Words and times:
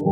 And 0.00 0.06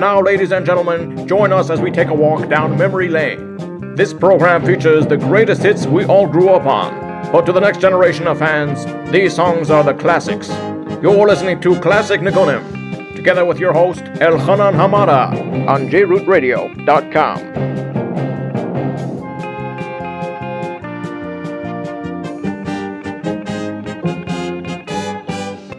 now, 0.00 0.20
ladies 0.20 0.52
and 0.52 0.66
gentlemen, 0.66 1.26
join 1.26 1.52
us 1.54 1.70
as 1.70 1.80
we 1.80 1.90
take 1.90 2.08
a 2.08 2.14
walk 2.14 2.50
down 2.50 2.76
memory 2.76 3.08
lane. 3.08 3.94
This 3.96 4.12
program 4.12 4.66
features 4.66 5.06
the 5.06 5.16
greatest 5.16 5.62
hits 5.62 5.86
we 5.86 6.04
all 6.04 6.26
grew 6.26 6.50
up 6.50 6.66
on. 6.66 7.32
But 7.32 7.46
to 7.46 7.52
the 7.52 7.60
next 7.60 7.80
generation 7.80 8.26
of 8.26 8.38
fans, 8.38 8.84
these 9.10 9.34
songs 9.34 9.70
are 9.70 9.82
the 9.82 9.94
classics. 9.94 10.50
You're 11.06 11.28
listening 11.28 11.60
to 11.60 11.78
Classic 11.78 12.20
Nigunim, 12.20 13.14
together 13.14 13.44
with 13.44 13.60
your 13.60 13.72
host, 13.72 14.02
Elchanan 14.18 14.74
Hamada, 14.74 15.68
on 15.68 15.88
jrootradio.com. 15.88 17.38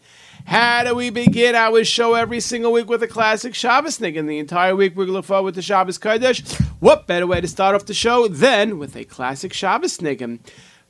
How 0.47 0.83
do 0.83 0.97
we 0.97 1.11
begin 1.11 1.55
our 1.55 1.85
show 1.85 2.15
every 2.15 2.41
single 2.41 2.73
week 2.73 2.89
with 2.89 3.05
a 3.05 3.07
classic 3.07 3.55
Shabbos 3.55 4.01
nick? 4.01 4.17
And 4.17 4.29
the 4.29 4.41
entire 4.41 4.75
week 4.75 4.97
we're 4.97 5.05
going 5.05 5.15
to 5.15 5.19
look 5.19 5.25
forward 5.25 5.55
to 5.55 5.63
Shabbos 5.63 5.99
Kodesh. 5.99 6.61
What 6.81 7.07
better 7.07 7.29
way 7.29 7.41
to 7.41 7.47
start 7.47 7.77
off 7.77 7.87
the 7.87 7.95
show 7.95 8.27
than 8.27 8.79
with 8.79 8.97
a 8.97 9.05
classic 9.05 9.53
Shabbos 9.53 9.99
niggin? 9.99 10.41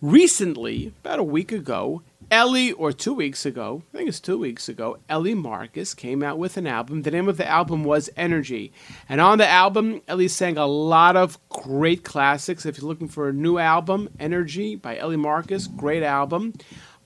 Recently, 0.00 0.94
about 1.04 1.18
a 1.18 1.24
week 1.24 1.52
ago, 1.52 2.00
Ellie, 2.30 2.72
or 2.72 2.92
two 2.92 3.14
weeks 3.14 3.46
ago, 3.46 3.82
I 3.94 3.96
think 3.96 4.08
it's 4.08 4.20
two 4.20 4.36
weeks 4.36 4.68
ago, 4.68 4.98
Ellie 5.08 5.34
Marcus 5.34 5.94
came 5.94 6.22
out 6.22 6.38
with 6.38 6.58
an 6.58 6.66
album. 6.66 7.00
The 7.00 7.10
name 7.10 7.26
of 7.26 7.38
the 7.38 7.48
album 7.48 7.84
was 7.84 8.10
Energy. 8.18 8.70
And 9.08 9.18
on 9.18 9.38
the 9.38 9.46
album, 9.46 10.02
Ellie 10.06 10.28
sang 10.28 10.58
a 10.58 10.66
lot 10.66 11.16
of 11.16 11.38
great 11.48 12.04
classics. 12.04 12.66
If 12.66 12.78
you're 12.78 12.88
looking 12.88 13.08
for 13.08 13.30
a 13.30 13.32
new 13.32 13.56
album, 13.56 14.10
Energy 14.20 14.76
by 14.76 14.98
Ellie 14.98 15.16
Marcus, 15.16 15.68
great 15.68 16.02
album. 16.02 16.52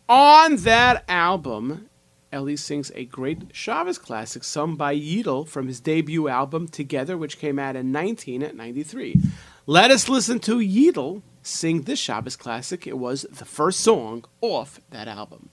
On 0.08 0.56
that 0.56 1.04
album, 1.08 1.88
Ellie 2.32 2.56
sings 2.56 2.90
a 2.96 3.04
great 3.04 3.54
Chavez 3.54 3.98
classic 3.98 4.42
sung 4.42 4.74
by 4.74 4.96
Yidel 4.96 5.46
from 5.46 5.68
his 5.68 5.78
debut 5.78 6.26
album 6.26 6.66
Together, 6.66 7.16
which 7.16 7.38
came 7.38 7.60
out 7.60 7.76
in 7.76 7.92
1993. 7.92 9.20
Let 9.66 9.92
us 9.92 10.08
listen 10.08 10.40
to 10.40 10.56
Yidel 10.56 11.22
sing 11.42 11.82
this 11.82 11.98
Shabbos 11.98 12.36
classic. 12.36 12.86
It 12.86 12.98
was 12.98 13.26
the 13.30 13.44
first 13.44 13.80
song 13.80 14.24
off 14.40 14.80
that 14.90 15.08
album. 15.08 15.50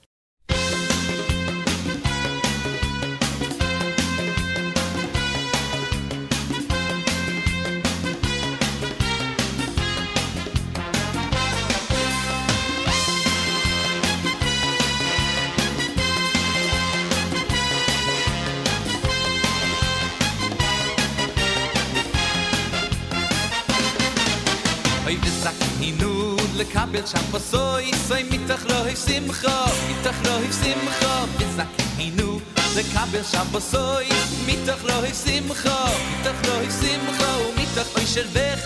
mir 27.00 27.06
schon 27.06 27.40
so 27.50 27.78
ich 27.78 27.96
sei 28.08 28.24
mit 28.24 28.48
doch 28.48 28.62
noch 28.68 28.86
ich 28.86 28.98
sim 28.98 29.26
kha 29.28 29.70
mit 29.88 30.04
doch 30.04 30.20
noch 30.24 30.42
ich 30.42 30.54
sim 30.54 30.80
kha 31.00 31.26
bis 31.38 31.56
nach 31.56 31.66
hin 31.98 32.14
nu 32.16 32.40
der 32.74 32.84
kam 32.94 33.10
mir 33.10 33.24
schon 33.24 33.46
was 33.52 33.70
so 33.70 34.00
ich 34.00 34.46
mit 34.46 34.66
doch 34.68 34.82
noch 34.88 35.04
ich 35.04 35.14
sim 35.14 35.48
kha 35.48 35.78
mit 36.08 36.24
doch 36.24 36.40
noch 36.46 36.62
ich 36.62 36.72
sim 36.72 37.00
kha 37.18 37.30
mit 37.56 37.76
doch 37.76 38.02
ich 38.02 38.08
soll 38.08 38.34
weg 38.34 38.58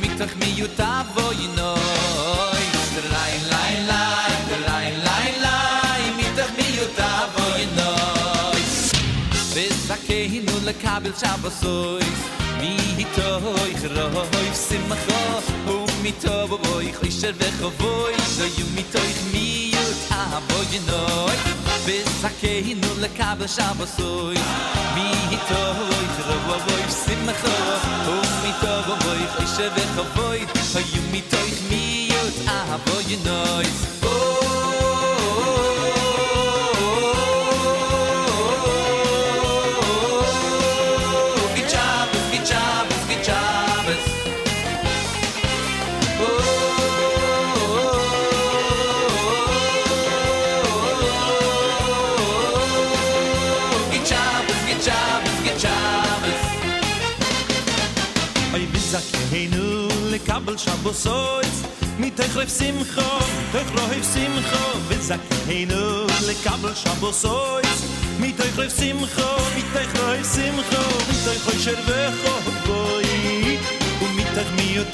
mit 0.00 1.56
no 1.56 1.74
Kabel 10.82 11.12
Chabasoy 11.12 12.04
mi 12.60 12.76
hitoy 12.98 13.72
khroy 13.80 14.48
simkha 14.52 15.20
u 15.74 15.85
mi 16.06 16.12
to 16.22 16.46
bo 16.46 16.56
bo 16.56 16.78
ich 16.78 17.02
ich 17.02 17.16
sel 17.20 17.34
weg 17.40 17.54
wo 17.60 17.92
ich 18.16 18.28
so 18.36 18.44
you 18.56 18.66
mi 18.76 18.84
to 18.92 19.00
ich 19.12 19.22
mi 19.32 19.46
ut 19.74 19.98
a 20.14 20.40
bo 20.48 20.58
je 20.70 20.80
bis 21.86 22.24
a 22.28 22.30
ke 22.40 22.52
hin 22.66 22.78
und 22.90 23.00
le 23.02 23.10
ka 23.18 23.34
ba 23.38 23.46
sha 23.54 23.66
bo 23.78 23.84
so 23.96 24.10
mi 24.94 25.38
to 25.48 25.60
bo 25.78 25.86
ich 26.06 26.18
ro 26.28 26.36
bo 26.46 26.56
bo 26.66 26.74
ich 26.84 26.94
sim 27.02 27.20
ma 27.26 27.34
kho 27.42 27.54
u 28.14 28.16
mi 28.42 28.52
to 28.62 28.72
bo 28.86 28.94
bo 29.02 29.10
ich 29.24 29.36
ich 29.42 29.52
sel 29.56 29.70
weg 29.76 29.90
wo 30.16 30.26
ich 30.42 30.50
so 30.72 30.80
you 30.92 31.02
mi 31.12 31.20
to 31.30 31.40
ich 31.50 31.60
mi 31.70 31.84
ut 32.22 32.36
a 32.56 32.78
bo 32.84 32.96
je 33.08 33.16
oh 34.14 34.45
Kabel 60.36 60.58
Shabbos 60.58 61.06
Oiz 61.06 61.64
Mit 61.96 62.20
euch 62.20 62.36
rief 62.36 62.50
Simcho, 62.50 63.00
euch 63.54 63.96
rief 63.96 64.04
Simcho 64.04 64.64
Wir 64.86 65.18
heino 65.48 66.06
le 66.26 66.34
Kabel 66.44 66.76
Shabbos 66.76 67.24
Oiz 67.24 67.84
Mit 68.18 68.38
euch 68.38 68.58
rief 68.58 68.70
Simcho, 68.70 69.30
mit 69.54 69.64
euch 69.74 69.88
rief 70.12 70.26
Simcho 70.26 70.82
Mit 71.08 71.26
euch 71.26 71.46
rief 71.46 71.64
Simcho, 71.64 72.34
mit 72.44 72.66
Simcho 72.66 72.84
Und 74.02 74.14
mit 74.14 74.26
euch 74.36 74.50
mir 74.56 74.84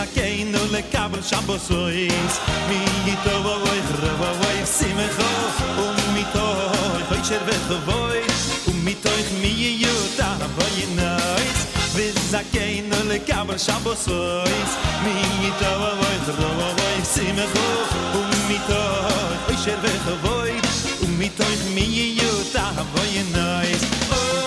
zakein 0.00 0.52
do 0.52 0.62
le 0.72 0.82
kabel 0.92 1.22
shabosois 1.30 2.34
mi 2.68 2.78
ito 3.12 3.34
voy 3.44 3.80
khrova 3.88 4.30
voy 4.40 4.58
sim 4.64 4.98
e 5.04 5.08
um 5.84 5.98
mi 6.14 6.24
to 6.34 6.46
khoy 7.08 7.20
cher 7.28 7.42
ve 7.46 7.56
khoy 7.86 8.20
um 8.68 8.78
mi 8.84 8.94
to 9.02 9.10
ich 9.20 9.30
mi 9.42 9.50
e 9.68 9.72
yo 9.84 9.94
ta 10.18 10.30
voy 10.56 10.76
e 10.84 10.86
nois 10.98 11.58
vi 11.94 12.06
zakein 12.32 12.88
do 12.90 13.00
le 13.10 13.18
kabel 13.28 13.58
shabosois 13.66 14.72
mi 15.04 15.14
ito 15.48 15.72
voy 16.00 16.16
khrova 16.26 16.68
voy 16.78 16.98
sim 17.14 17.38
um 18.20 18.30
mi 18.48 18.58
to 18.68 18.82
khoy 19.44 19.56
cher 19.64 19.78
ve 19.84 19.92
khoy 20.24 20.52
um 21.04 21.12
mi 21.18 21.28
to 21.36 21.44
ich 21.54 21.64
mi 21.74 21.84
yo 22.20 22.32
voy 22.94 23.14
nois 23.36 23.82
oh, 24.16 24.39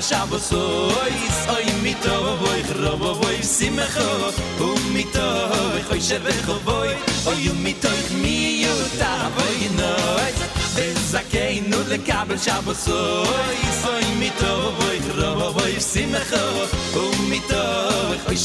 shabos 0.00 0.52
oy 0.52 1.14
oy 1.54 1.66
mito 1.82 2.36
voy 2.40 2.62
khrob 2.68 3.02
voy 3.20 3.38
sim 3.42 3.76
kho 3.94 4.32
u 4.60 4.64
um, 4.64 4.92
mito 4.94 5.26
voy 5.72 5.82
khoy 5.88 6.00
shev 6.00 6.26
kho 6.46 6.54
voy 6.64 6.90
oy 7.30 7.48
u 7.48 7.52
um, 7.52 7.62
mito 7.64 7.88
ikh 8.00 8.12
mi 8.22 8.62
yu 8.62 8.74
ta 8.98 9.12
voy 9.36 9.58
noy 9.80 10.32
bez 10.76 11.14
a 11.14 11.22
kay 11.32 11.60
nu 11.70 11.78
le 11.90 11.98
kabel 12.08 12.38
shabos 12.38 12.86
oy 12.88 13.58
oy 13.92 14.04
mito 14.20 14.52
voy 14.78 14.98
voy 15.56 15.72
u 16.94 18.18
khoy 18.24 18.38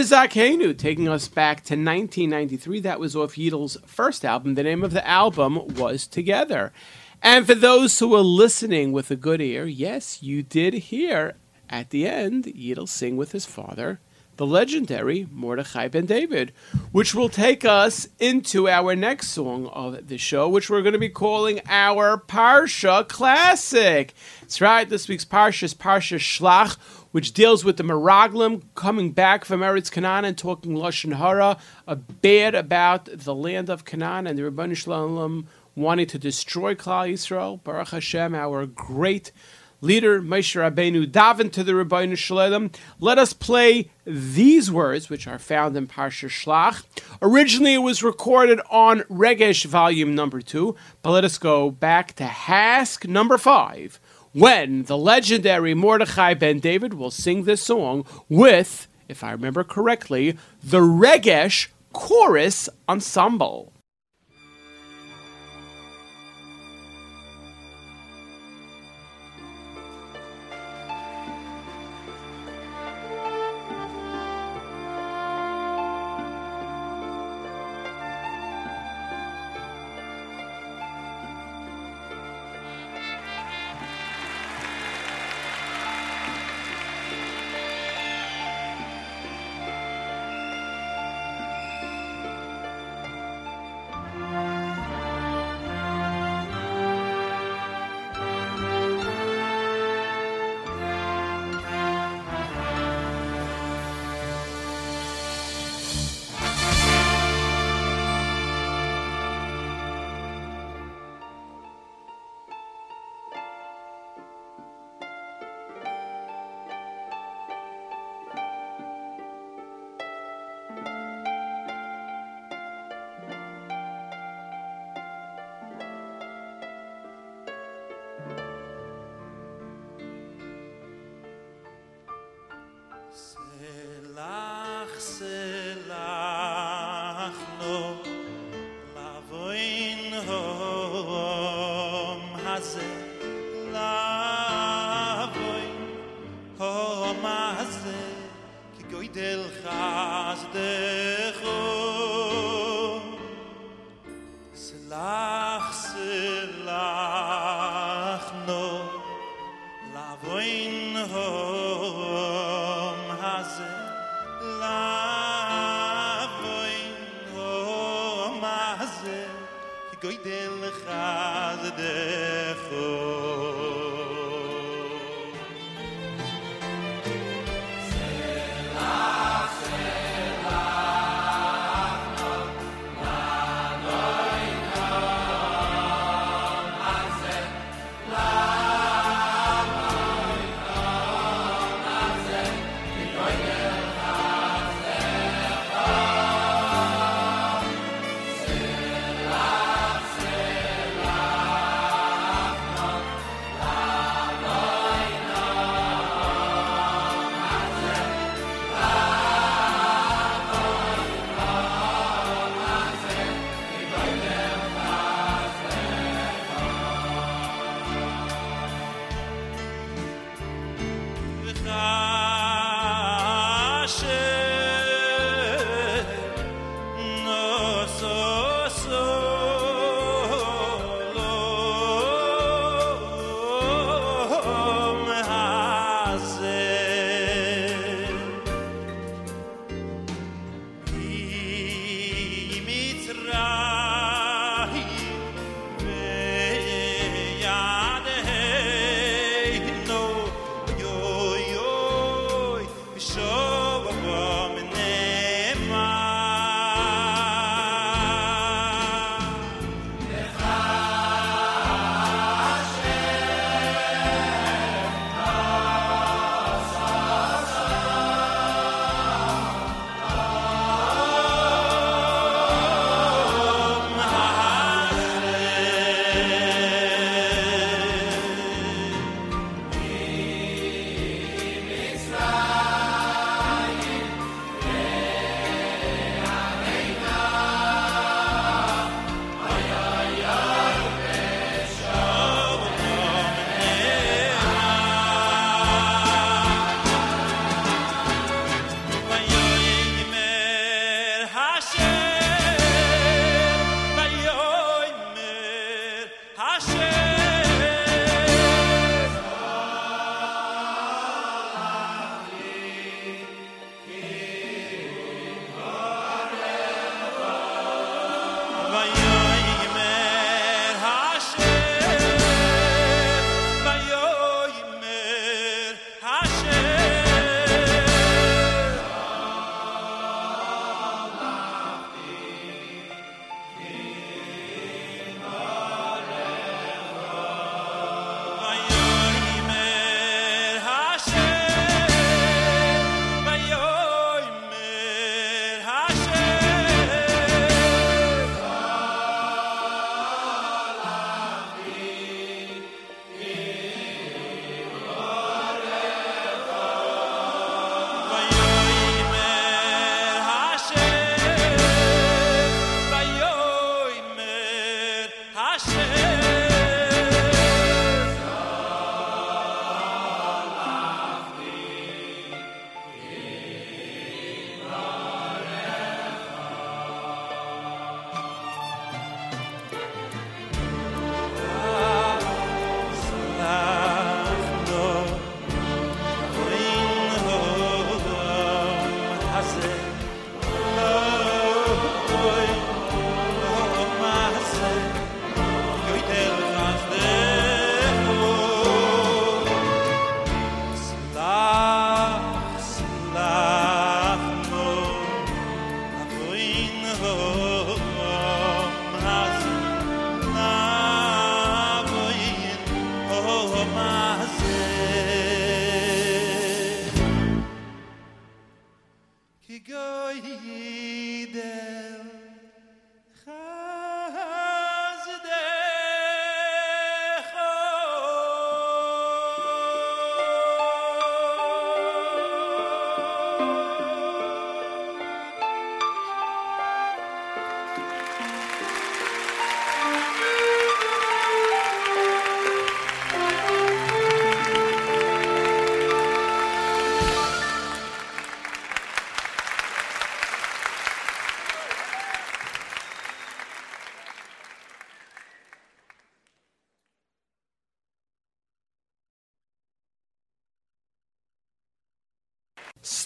Vizakenu, 0.00 0.78
taking 0.78 1.08
us 1.08 1.28
back 1.28 1.58
to 1.58 1.74
1993. 1.74 2.80
That 2.80 2.98
was 2.98 3.14
off 3.14 3.34
Yedel's 3.34 3.76
first 3.84 4.24
album. 4.24 4.54
The 4.54 4.62
name 4.62 4.82
of 4.82 4.94
the 4.94 5.06
album 5.06 5.74
was 5.74 6.06
Together. 6.06 6.72
And 7.20 7.46
for 7.46 7.54
those 7.54 7.98
who 7.98 8.14
are 8.14 8.22
listening 8.22 8.92
with 8.92 9.10
a 9.10 9.16
good 9.16 9.42
ear, 9.42 9.66
yes, 9.66 10.22
you 10.22 10.42
did 10.42 10.72
hear 10.72 11.36
at 11.68 11.90
the 11.90 12.06
end 12.06 12.44
Yedel 12.46 12.88
sing 12.88 13.18
with 13.18 13.32
his 13.32 13.44
father, 13.44 14.00
the 14.38 14.46
legendary 14.46 15.28
Mordechai 15.30 15.88
Ben 15.88 16.06
David, 16.06 16.54
which 16.92 17.14
will 17.14 17.28
take 17.28 17.66
us 17.66 18.08
into 18.18 18.70
our 18.70 18.96
next 18.96 19.28
song 19.28 19.66
of 19.66 20.08
the 20.08 20.16
show, 20.16 20.48
which 20.48 20.70
we're 20.70 20.80
going 20.80 20.94
to 20.94 20.98
be 20.98 21.10
calling 21.10 21.60
our 21.68 22.16
Parsha 22.16 23.06
Classic. 23.06 24.14
That's 24.40 24.62
right, 24.62 24.88
this 24.88 25.08
week's 25.08 25.26
Parsha 25.26 25.64
is 25.64 25.74
Parsha 25.74 26.16
Shlach, 26.16 26.78
which 27.12 27.32
deals 27.32 27.64
with 27.64 27.76
the 27.76 27.82
Meraglim 27.82 28.62
coming 28.74 29.12
back 29.12 29.44
from 29.44 29.60
Eretz 29.60 29.90
Canaan 29.90 30.24
and 30.24 30.38
talking 30.38 30.74
Lashon 30.74 31.16
Hara, 31.16 31.58
a 31.86 31.96
bad 31.96 32.54
about 32.54 33.06
the 33.06 33.34
land 33.34 33.68
of 33.68 33.84
Canaan 33.84 34.26
and 34.26 34.38
the 34.38 34.42
Ribbono 34.42 34.76
Shel 34.76 35.08
Olam 35.08 35.46
wanting 35.74 36.06
to 36.06 36.18
destroy 36.18 36.74
Klal 36.74 37.12
Yisrael. 37.12 37.62
Baruch 37.62 37.88
Hashem, 37.88 38.34
our 38.34 38.66
great 38.66 39.32
leader 39.80 40.20
Moshe 40.20 40.56
Rabbeinu 40.56 41.10
daven 41.10 41.50
to 41.52 41.64
the 41.64 41.72
Ribbono 41.72 42.16
Shel 42.16 42.36
Olam. 42.36 42.74
Let 42.98 43.18
us 43.18 43.32
play 43.32 43.90
these 44.04 44.70
words, 44.70 45.08
which 45.08 45.26
are 45.26 45.38
found 45.38 45.76
in 45.76 45.86
Parsha 45.86 46.28
Shlach. 46.28 46.84
Originally, 47.22 47.74
it 47.74 47.78
was 47.78 48.02
recorded 48.02 48.60
on 48.70 49.00
Regesh 49.02 49.64
Volume 49.64 50.14
Number 50.14 50.40
Two, 50.40 50.76
but 51.02 51.12
let 51.12 51.24
us 51.24 51.38
go 51.38 51.70
back 51.70 52.14
to 52.14 52.24
HASC 52.24 53.08
Number 53.08 53.38
Five, 53.38 53.98
when 54.32 54.84
the 54.84 54.96
legendary 54.96 55.74
Mordechai 55.74 56.34
Ben 56.34 56.60
David 56.60 56.94
will 56.94 57.10
sing 57.10 57.44
this 57.44 57.62
song 57.62 58.04
with, 58.28 58.86
if 59.08 59.24
I 59.24 59.32
remember 59.32 59.64
correctly, 59.64 60.36
the 60.62 60.80
Regesh 60.80 61.68
Chorus 61.92 62.68
Ensemble. 62.88 63.69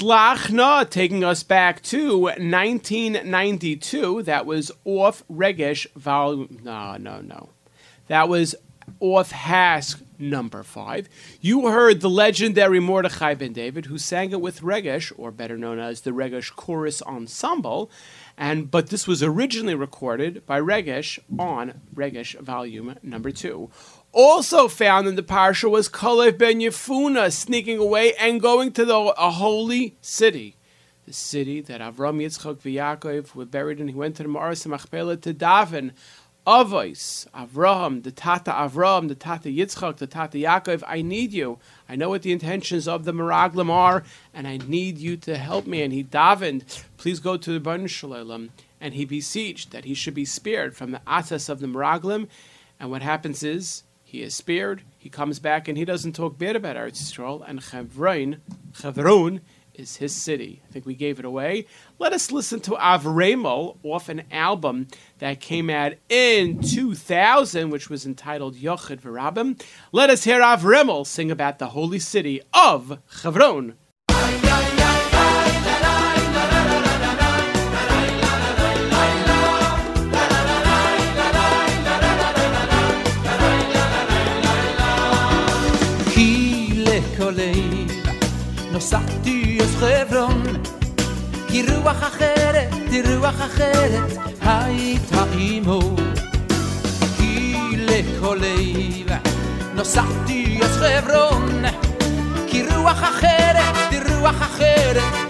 Slachna 0.05 0.91
taking 0.91 1.25
us 1.25 1.43
back 1.43 1.81
to 1.85 2.19
1992. 2.19 4.25
That 4.25 4.45
was 4.45 4.71
off 4.85 5.23
Regesh 5.33 5.91
volume. 5.95 6.59
No, 6.63 6.99
no, 6.99 7.23
no. 7.23 7.49
That 8.09 8.29
was 8.29 8.55
off 9.01 9.33
HASC 9.33 10.03
number 10.19 10.63
five. 10.63 11.09
You 11.41 11.69
heard 11.69 12.03
the 12.03 12.11
legendary 12.11 12.81
Mordechai 12.81 13.33
Ben 13.33 13.55
David, 13.55 13.87
who 13.87 13.97
sang 13.97 14.33
it 14.33 14.43
with 14.43 14.61
Regesh, 14.61 15.11
or 15.17 15.31
better 15.31 15.57
known 15.57 15.79
as 15.79 16.03
the 16.03 16.11
Regesh 16.11 16.55
Chorus 16.55 17.01
Ensemble. 17.01 17.91
And 18.37 18.71
but 18.71 18.89
this 18.89 19.07
was 19.07 19.23
originally 19.23 19.75
recorded 19.75 20.45
by 20.45 20.61
Regesh 20.61 21.19
on 21.39 21.81
Regesh 21.95 22.39
volume 22.41 22.97
number 23.03 23.31
two. 23.31 23.71
Also 24.17 24.69
found 24.69 25.09
in 25.09 25.17
the 25.17 25.25
parsha 25.25 25.69
was 25.69 25.89
Kalev 25.89 26.39
ben 26.39 26.61
Yefuna 26.61 27.33
sneaking 27.33 27.79
away 27.79 28.15
and 28.15 28.41
going 28.41 28.71
to 28.71 28.85
the, 28.85 28.97
a 28.97 29.31
holy 29.33 29.97
city. 30.01 30.55
The 31.05 31.13
city 31.13 31.61
that 31.63 31.81
Avram, 31.81 32.23
Yitzchak, 32.23 32.65
and 32.65 33.03
Yaakov 33.03 33.35
were 33.35 33.45
buried 33.45 33.81
in. 33.81 33.89
He 33.89 33.95
went 33.95 34.15
to 34.17 34.23
the 34.23 34.29
Maras 34.29 34.65
Machpelah 34.65 35.17
to 35.17 35.35
daven. 35.35 35.91
Avos, 36.47 37.27
Avram, 37.31 38.05
the 38.05 38.13
Tata 38.13 38.53
Avram, 38.53 39.09
the 39.09 39.17
Tata 39.17 39.49
Yitzchak, 39.49 39.97
the 39.97 40.07
Tata 40.07 40.39
Yaakov, 40.39 40.85
I 40.87 41.03
need 41.03 41.33
you. 41.33 41.59
I 41.89 41.97
know 41.97 42.11
what 42.11 42.23
the 42.23 42.31
intentions 42.31 42.87
of 42.87 43.05
the 43.05 43.13
Meraglim 43.13 43.69
are, 43.69 44.05
and 44.33 44.47
I 44.47 44.59
need 44.59 44.97
you 44.97 45.17
to 45.17 45.37
help 45.37 45.67
me. 45.67 45.83
And 45.83 45.93
he 45.93 46.05
davened, 46.05 46.85
please 46.99 47.19
go 47.19 47.37
to 47.37 47.53
the 47.53 47.59
Ban 47.59 47.89
Shalom, 47.89 48.51
and 48.81 48.95
he 48.95 49.05
beseeched 49.05 49.73
that 49.73 49.87
he 49.87 49.95
should 49.95 50.15
be 50.15 50.25
spared 50.25 50.77
from 50.77 50.93
the 50.93 51.01
Atas 51.05 51.49
of 51.49 51.59
the 51.59 51.67
Meraglim. 51.67 52.29
And 52.79 52.93
what 52.93 53.03
happens 53.03 53.43
is, 53.43 53.83
he 54.15 54.23
is 54.23 54.37
spared. 54.37 54.83
He 54.97 55.09
comes 55.09 55.41
back 55.41 55.67
and 55.67 55.77
he 55.77 55.85
doesn't 55.85 56.13
talk 56.13 56.39
bad 56.39 56.55
about 56.55 56.77
Eretz. 56.77 57.19
And 57.49 57.61
Chevron, 57.61 58.41
Chevron 58.73 59.41
is 59.75 59.97
his 59.97 60.15
city. 60.15 60.63
I 60.69 60.73
think 60.73 60.87
we 60.87 60.95
gave 60.95 61.19
it 61.19 61.25
away. 61.25 61.67
Let 61.99 62.13
us 62.13 62.31
listen 62.31 62.61
to 62.61 62.77
Avremel 62.77 63.77
off 63.83 64.09
an 64.09 64.23
album 64.31 64.87
that 65.19 65.41
came 65.41 65.69
out 65.69 65.95
in 66.09 66.63
2000, 66.63 67.71
which 67.71 67.91
was 67.91 68.07
entitled 68.07 68.55
Yochid 68.55 69.01
V'Rabim. 69.01 69.61
Let 69.91 70.11
us 70.11 70.23
hear 70.23 70.41
Avremel 70.41 71.05
sing 71.05 71.33
about 71.33 71.59
the 71.59 71.71
holy 71.71 71.99
city 71.99 72.41
of 72.53 73.01
Chevron. 73.21 73.75
רוח 91.94 92.04
אחרת, 92.04 92.74
רוח 93.18 93.42
אחרת 93.46 94.18
הייתה 94.42 95.24
עמו 95.38 95.96
כי 97.18 97.56
לכל 97.78 98.38
לב 98.42 99.18
נסעתי 99.76 100.60
אז 100.64 100.78
חברון 100.78 101.64
כי 102.48 102.64
רוח 102.76 103.04
אחרת, 103.04 103.94
רוח 104.20 104.42
אחרת 104.42 105.23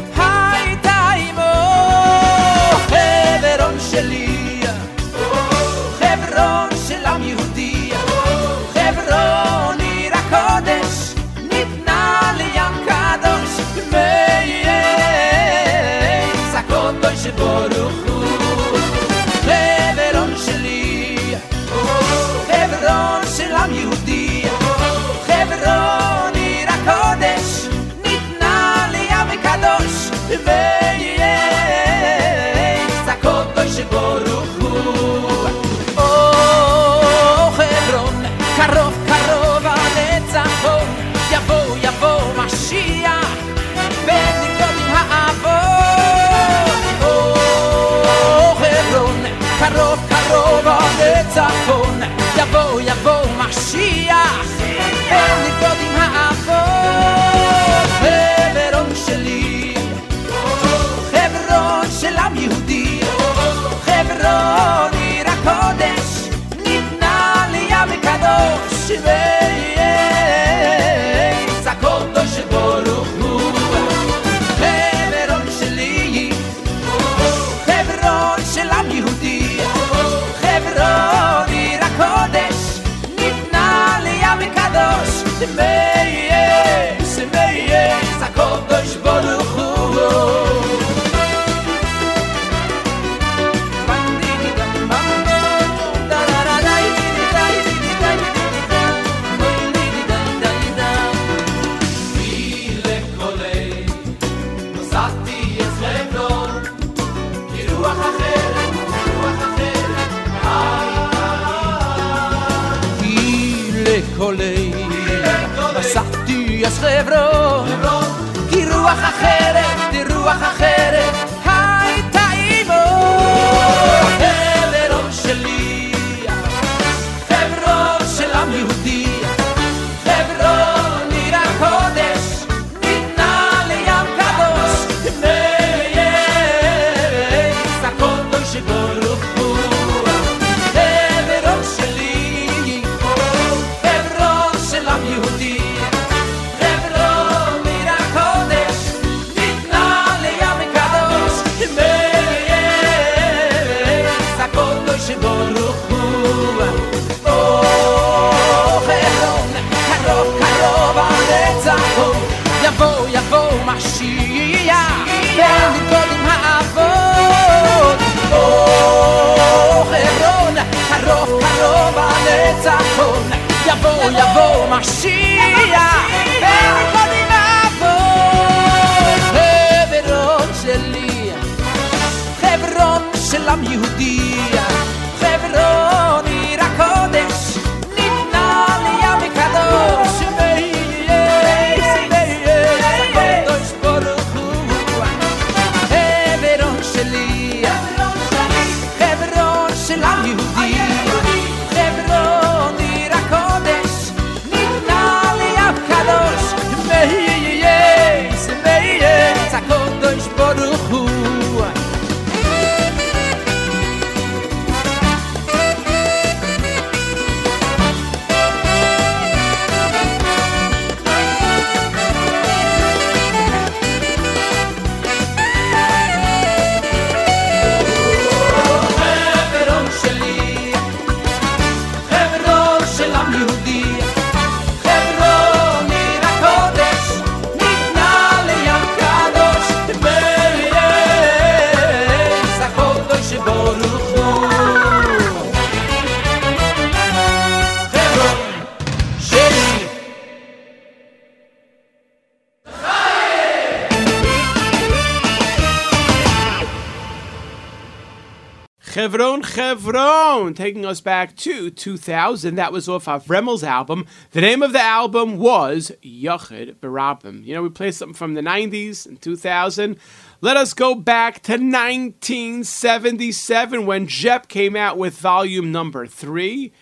Chevron 259.04 259.42
Chevron, 259.42 260.54
taking 260.54 260.86
us 260.86 261.02
back 261.02 261.36
to 261.36 261.68
2000. 261.68 262.54
That 262.54 262.72
was 262.72 262.88
off 262.88 263.06
of 263.06 263.26
Remmel's 263.26 263.62
album. 263.62 264.06
The 264.30 264.40
name 264.40 264.62
of 264.62 264.72
the 264.72 264.80
album 264.80 265.36
was 265.36 265.92
Yochid 266.02 266.76
V'Rabim. 266.76 267.44
You 267.44 267.52
know, 267.52 267.62
we 267.62 267.68
played 267.68 267.94
something 267.94 268.14
from 268.14 268.32
the 268.32 268.40
90s 268.40 269.04
and 269.04 269.20
2000. 269.20 269.98
Let 270.40 270.56
us 270.56 270.72
go 270.72 270.94
back 270.94 271.42
to 271.42 271.52
1977 271.52 273.84
when 273.84 274.06
JEP 274.06 274.48
came 274.48 274.74
out 274.74 274.96
with 274.96 275.18
volume 275.18 275.70
number 275.70 276.06
three. 276.06 276.72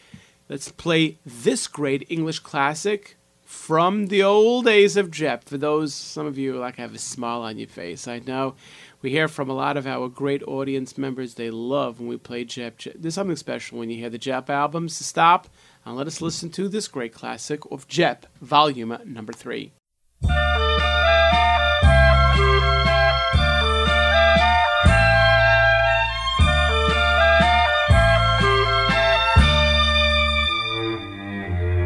Let's 0.49 0.71
play 0.71 1.19
this 1.27 1.67
great 1.67 2.07
English 2.09 2.39
classic 2.39 3.17
from 3.43 4.07
the 4.07 4.23
old 4.23 4.67
days 4.67 4.97
of 4.97 5.11
JEP. 5.11 5.43
For 5.43 5.59
those, 5.59 5.93
some 5.93 6.27
of 6.27 6.39
you 6.39 6.57
like 6.57 6.77
have 6.77 6.95
a 6.95 6.99
smile 6.99 7.43
on 7.43 7.59
your 7.59 7.67
face. 7.67 8.07
I 8.07 8.21
know 8.21 8.55
we 9.03 9.11
hear 9.11 9.29
from 9.29 9.51
a 9.51 9.55
lot 9.55 9.77
of 9.77 9.87
our 9.87 10.09
great 10.09 10.43
audience 10.45 10.97
members. 10.97 11.35
They 11.35 11.51
love 11.51 11.99
when 11.99 12.09
we 12.09 12.17
play 12.17 12.45
JEP. 12.45 12.79
JEP- 12.79 12.95
There's 12.99 13.15
something 13.15 13.37
special 13.37 13.79
when 13.79 13.91
you 13.91 13.97
hear 13.99 14.11
the 14.11 14.19
JEP 14.19 14.49
albums. 14.49 14.95
Stop 14.97 15.49
and 15.85 15.97
let 15.97 16.07
us 16.07 16.21
listen 16.23 16.51
to 16.51 16.69
this 16.69 16.89
great 16.89 17.13
classic 17.13 17.61
of 17.71 17.89
JEP, 17.89 18.27
volume 18.41 18.97
number 19.05 19.33
three. 19.33 19.73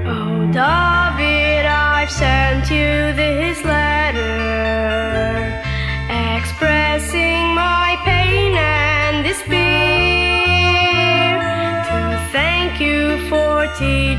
Oh, 0.08 0.46
David, 0.52 1.66
I've 1.66 2.10
sent 2.10 2.70
you 2.70 2.85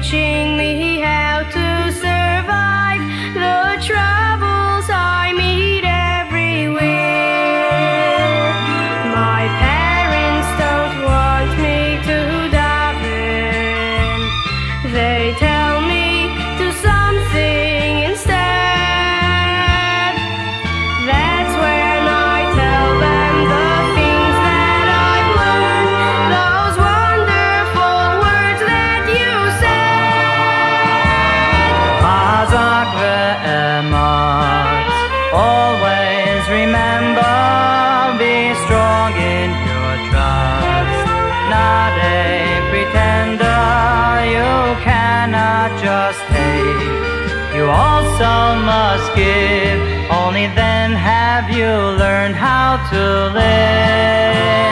teaching 0.10 0.56
me 0.56 0.77
give, 49.17 49.80
only 50.12 50.45
then 50.53 50.91
have 50.91 51.49
you 51.49 51.65
learned 51.65 52.36
how 52.36 52.77
to 52.91 53.34
live. 53.34 54.66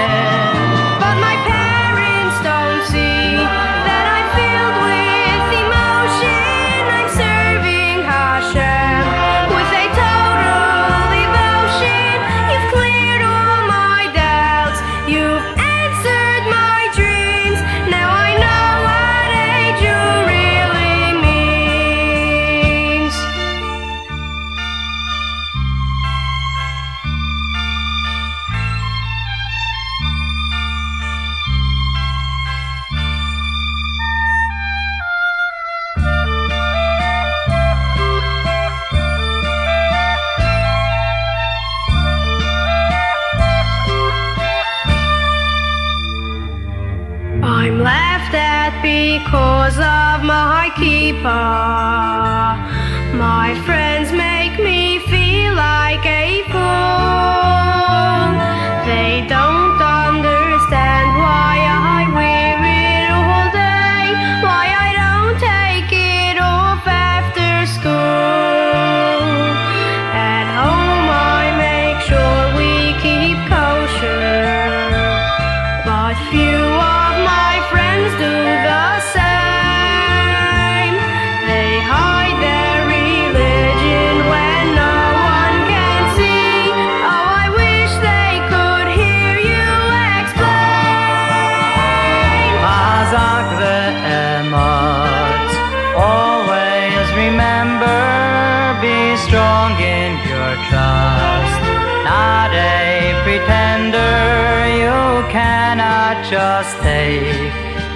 Pretender, 103.75 104.67
you 104.79 105.27
cannot 105.31 106.23
just 106.29 106.77
take. 106.79 107.51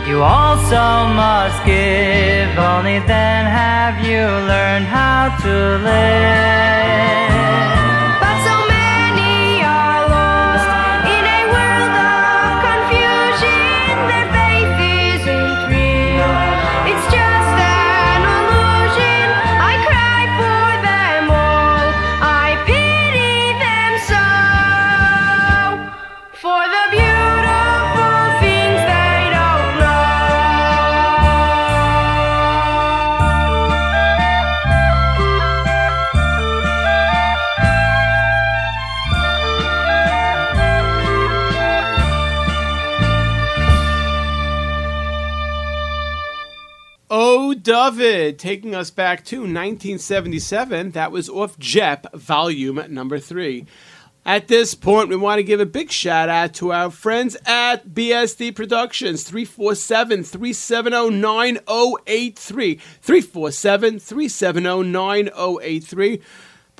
You 0.08 0.24
also 0.24 1.08
must 1.14 1.64
give, 1.66 2.50
only 2.58 3.00
then 3.08 3.46
have 3.46 4.04
you 4.06 4.26
learned 4.48 4.86
how 4.86 5.38
to 5.44 5.78
live. 5.84 6.70
David, 47.90 48.38
taking 48.38 48.76
us 48.76 48.92
back 48.92 49.26
to 49.26 49.40
1977. 49.40 50.92
That 50.92 51.12
was 51.12 51.28
off 51.28 51.58
JEP, 51.58 52.14
volume 52.14 52.84
number 52.90 53.18
three. 53.18 53.66
At 54.24 54.48
this 54.48 54.76
point, 54.76 55.10
we 55.10 55.16
want 55.16 55.40
to 55.40 55.44
give 55.44 55.60
a 55.60 55.66
big 55.66 55.90
shout 55.90 56.30
out 56.30 56.54
to 56.56 56.72
our 56.72 56.92
friends 56.92 57.36
at 57.48 57.90
BSD 57.90 58.56
Productions, 58.56 59.24
347 59.24 60.24
370 60.24 61.10
9083. 61.10 62.76
347 62.76 64.00
370 64.00 64.84
9083. 64.84 66.22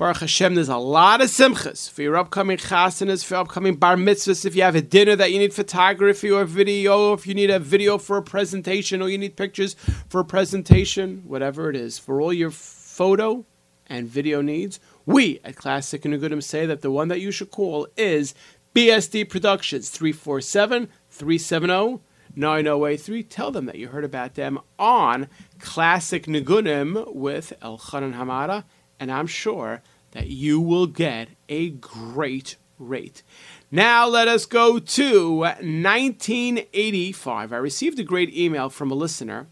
Baruch 0.00 0.20
Hashem, 0.20 0.54
there's 0.54 0.70
a 0.70 0.78
lot 0.78 1.20
of 1.20 1.28
simchas 1.28 1.90
for 1.90 2.00
your 2.00 2.16
upcoming 2.16 2.56
chasanas, 2.56 3.22
for 3.22 3.34
your 3.34 3.42
upcoming 3.42 3.74
bar 3.74 3.96
mitzvahs. 3.96 4.46
If 4.46 4.56
you 4.56 4.62
have 4.62 4.74
a 4.74 4.80
dinner 4.80 5.14
that 5.14 5.30
you 5.30 5.38
need 5.38 5.52
photography 5.52 6.30
or 6.30 6.46
video, 6.46 7.12
if 7.12 7.26
you 7.26 7.34
need 7.34 7.50
a 7.50 7.58
video 7.58 7.98
for 7.98 8.16
a 8.16 8.22
presentation 8.22 9.02
or 9.02 9.10
you 9.10 9.18
need 9.18 9.36
pictures 9.36 9.76
for 10.08 10.22
a 10.22 10.24
presentation, 10.24 11.22
whatever 11.26 11.68
it 11.68 11.76
is, 11.76 11.98
for 11.98 12.18
all 12.18 12.32
your 12.32 12.50
photo 12.50 13.44
and 13.88 14.08
video 14.08 14.40
needs, 14.40 14.80
we 15.04 15.38
at 15.44 15.56
Classic 15.56 16.00
Nigunim 16.00 16.42
say 16.42 16.64
that 16.64 16.80
the 16.80 16.90
one 16.90 17.08
that 17.08 17.20
you 17.20 17.30
should 17.30 17.50
call 17.50 17.86
is 17.98 18.34
BSD 18.74 19.28
Productions, 19.28 19.90
347 19.90 20.88
370 21.10 22.00
9083. 22.34 23.22
Tell 23.24 23.50
them 23.50 23.66
that 23.66 23.76
you 23.76 23.88
heard 23.88 24.04
about 24.04 24.34
them 24.34 24.60
on 24.78 25.28
Classic 25.58 26.24
Nigunim 26.24 27.14
with 27.14 27.52
Elchanan 27.60 28.14
Hamada, 28.14 28.64
and 29.00 29.10
I'm 29.10 29.26
sure 29.26 29.82
that 30.12 30.28
you 30.28 30.60
will 30.60 30.86
get 30.86 31.30
a 31.48 31.70
great 31.70 32.54
rate. 32.78 33.24
Now 33.70 34.06
let 34.06 34.28
us 34.28 34.44
go 34.46 34.78
to 34.78 35.38
1985. 35.38 37.52
I 37.52 37.56
received 37.56 37.98
a 37.98 38.04
great 38.04 38.36
email 38.36 38.68
from 38.68 38.90
a 38.90 38.94
listener. 38.94 39.46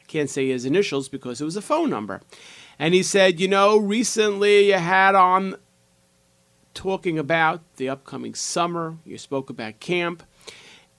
I 0.00 0.04
can't 0.06 0.30
say 0.30 0.48
his 0.48 0.66
initials 0.66 1.08
because 1.08 1.40
it 1.40 1.44
was 1.44 1.56
a 1.56 1.62
phone 1.62 1.90
number. 1.90 2.20
And 2.78 2.94
he 2.94 3.02
said, 3.02 3.40
You 3.40 3.48
know, 3.48 3.78
recently 3.78 4.68
you 4.68 4.74
had 4.74 5.14
on 5.14 5.56
talking 6.74 7.18
about 7.18 7.62
the 7.76 7.88
upcoming 7.88 8.34
summer, 8.34 8.98
you 9.04 9.16
spoke 9.18 9.50
about 9.50 9.80
camp, 9.80 10.22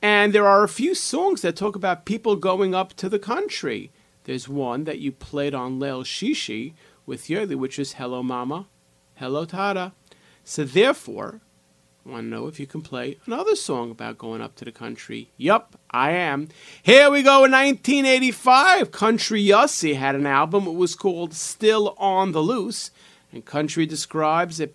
and 0.01 0.33
there 0.33 0.47
are 0.47 0.63
a 0.63 0.69
few 0.69 0.95
songs 0.95 1.41
that 1.41 1.55
talk 1.55 1.75
about 1.75 2.05
people 2.05 2.35
going 2.35 2.75
up 2.75 2.93
to 2.95 3.09
the 3.09 3.19
country. 3.19 3.91
There's 4.25 4.47
one 4.47 4.85
that 4.85 4.99
you 4.99 5.11
played 5.11 5.53
on 5.53 5.79
Leil 5.79 6.03
Shishi 6.03 6.73
with 7.05 7.25
Yerli, 7.25 7.55
which 7.55 7.79
is 7.79 7.93
Hello 7.93 8.23
Mama, 8.23 8.67
Hello 9.15 9.45
Tada. 9.45 9.93
So 10.43 10.63
therefore, 10.63 11.41
I 12.05 12.09
want 12.09 12.23
to 12.23 12.27
know 12.29 12.47
if 12.47 12.59
you 12.59 12.67
can 12.67 12.81
play 12.81 13.17
another 13.25 13.55
song 13.55 13.91
about 13.91 14.17
going 14.17 14.41
up 14.41 14.55
to 14.55 14.65
the 14.65 14.71
country. 14.71 15.31
Yup, 15.37 15.79
I 15.91 16.11
am. 16.11 16.49
Here 16.81 17.09
we 17.09 17.23
go 17.23 17.45
in 17.45 17.51
1985. 17.51 18.91
Country 18.91 19.41
Yossi 19.43 19.95
had 19.95 20.15
an 20.15 20.25
album. 20.25 20.67
It 20.67 20.75
was 20.75 20.95
called 20.95 21.33
Still 21.33 21.95
on 21.97 22.33
the 22.33 22.41
Loose. 22.41 22.91
And 23.31 23.45
Country 23.45 23.85
describes 23.85 24.59
a 24.59 24.69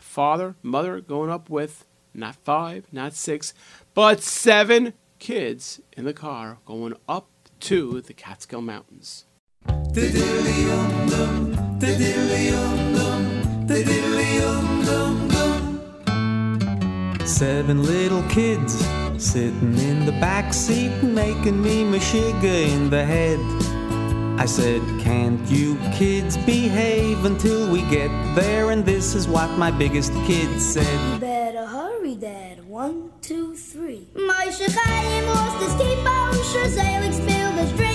father, 0.00 0.54
mother 0.62 1.00
going 1.00 1.28
up 1.28 1.50
with 1.50 1.86
not 2.14 2.36
five, 2.36 2.86
not 2.92 3.14
six, 3.14 3.52
but 3.94 4.22
seven 4.22 4.92
kids 5.18 5.80
in 5.96 6.04
the 6.04 6.12
car 6.12 6.58
going 6.64 6.94
up 7.08 7.28
to 7.60 8.00
the 8.00 8.14
Catskill 8.14 8.60
Mountains. 8.60 9.24
Seven 17.24 17.82
little 17.82 18.22
kids 18.28 18.74
sitting 19.18 19.76
in 19.78 20.06
the 20.06 20.12
back 20.20 20.52
seat 20.52 20.92
making 21.02 21.62
me 21.62 21.84
mashiga 21.84 22.68
in 22.68 22.90
the 22.90 23.04
head. 23.04 23.40
I 24.38 24.46
said, 24.46 24.82
Can't 25.00 25.40
you 25.50 25.76
kids 25.94 26.36
behave 26.36 27.24
until 27.24 27.70
we 27.72 27.80
get 27.90 28.10
there? 28.34 28.70
And 28.70 28.84
this 28.84 29.14
is 29.14 29.26
what 29.26 29.50
my 29.58 29.70
biggest 29.70 30.12
kid 30.26 30.60
said. 30.60 31.14
You 31.14 31.18
better 31.20 31.66
hurry, 31.66 32.14
Dad. 32.14 32.66
One, 32.68 33.10
two, 33.22 33.56
three. 33.56 34.08
Moshe 34.14 34.66
Chaim 34.68 35.26
lost 35.26 35.62
his 35.62 35.74
keeper, 35.80 36.24
Shazalik 36.52 37.14
spilled 37.14 37.54
his 37.54 37.72
drink, 37.72 37.93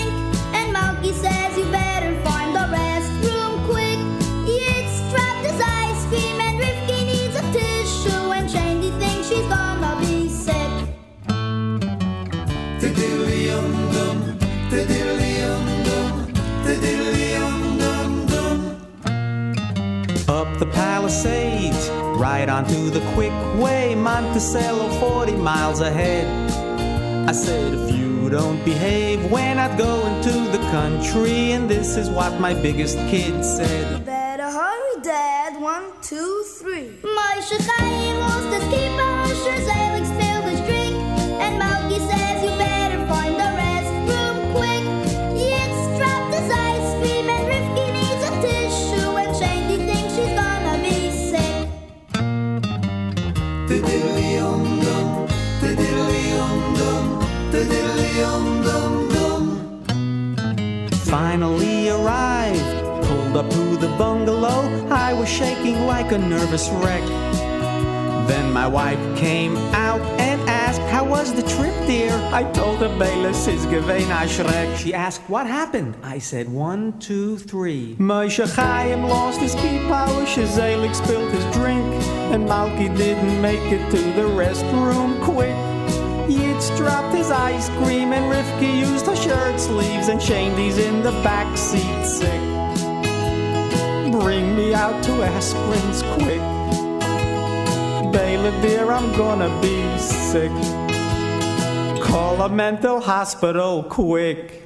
Palisades, 21.10 21.88
right 22.20 22.48
onto 22.48 22.88
the 22.88 23.00
quick 23.14 23.32
way, 23.60 23.96
Monticello 23.96 24.88
40 25.00 25.32
miles 25.32 25.80
ahead. 25.80 26.28
I 27.28 27.32
said, 27.32 27.74
if 27.74 27.96
you 27.96 28.30
don't 28.30 28.64
behave, 28.64 29.18
we're 29.28 29.56
not 29.56 29.76
going 29.76 30.22
to 30.22 30.30
the 30.56 30.62
country. 30.70 31.50
And 31.50 31.68
this 31.68 31.96
is 31.96 32.08
what 32.08 32.40
my 32.40 32.54
biggest 32.54 32.96
kid 33.10 33.44
said. 33.44 33.98
You 33.98 34.04
Better 34.04 34.44
hurry, 34.44 35.02
Dad. 35.02 35.60
One, 35.60 35.82
two, 36.00 36.44
three. 36.60 36.90
Moshe 37.02 37.58
Chaim 37.58 38.20
lost 38.20 38.54
his 38.54 38.64
keeper, 38.72 39.12
Shazalik 39.42 40.06
spilled 40.06 40.44
his 40.44 40.60
drink, 40.60 40.94
and 41.42 41.60
Malky 41.60 41.98
says 42.08 42.44
you 42.44 42.56
better 42.56 42.79
nervous 66.50 66.68
wreck. 66.84 67.06
Then 68.26 68.52
my 68.52 68.66
wife 68.66 68.98
came 69.16 69.56
out 69.72 70.00
and 70.18 70.40
asked, 70.50 70.80
How 70.92 71.04
was 71.04 71.32
the 71.32 71.42
trip, 71.42 71.74
dear? 71.86 72.10
I 72.32 72.42
told 72.50 72.78
her, 72.78 72.88
Bayless 72.98 73.46
is 73.46 73.66
gewein 73.66 74.10
Shrek. 74.26 74.76
She 74.76 74.92
asked, 74.92 75.22
What 75.28 75.46
happened? 75.46 75.94
I 76.02 76.18
said, 76.18 76.48
One, 76.48 76.98
two, 76.98 77.38
three. 77.38 77.94
Moshe 78.00 78.52
Chaim 78.56 79.04
lost 79.04 79.40
his 79.40 79.54
key 79.54 79.78
power, 79.86 80.24
Shazalik 80.24 80.92
spilled 80.96 81.30
his 81.30 81.44
drink, 81.54 81.86
and 82.32 82.48
Malky 82.48 82.94
didn't 82.96 83.40
make 83.40 83.70
it 83.70 83.88
to 83.92 84.02
the 84.18 84.26
restroom 84.42 85.22
quick. 85.22 85.54
Yitz 86.28 86.76
dropped 86.76 87.14
his 87.14 87.30
ice 87.30 87.68
cream, 87.78 88.12
and 88.12 88.24
Rifki 88.32 88.80
used 88.80 89.06
her 89.06 89.14
shirt 89.14 89.60
sleeves, 89.60 90.08
and 90.08 90.20
Shandy's 90.20 90.78
in 90.78 91.04
the 91.04 91.12
back 91.22 91.56
seat 91.56 92.04
sick. 92.04 92.49
Me 94.60 94.74
out 94.74 95.02
to 95.02 95.12
aspirins 95.12 96.02
quick. 96.18 96.42
Baylor 98.12 98.50
dear, 98.60 98.92
I'm 98.92 99.10
gonna 99.16 99.48
be 99.62 99.98
sick. 99.98 100.52
Call 102.02 102.42
a 102.42 102.48
mental 102.50 103.00
hospital 103.00 103.84
quick. 103.84 104.62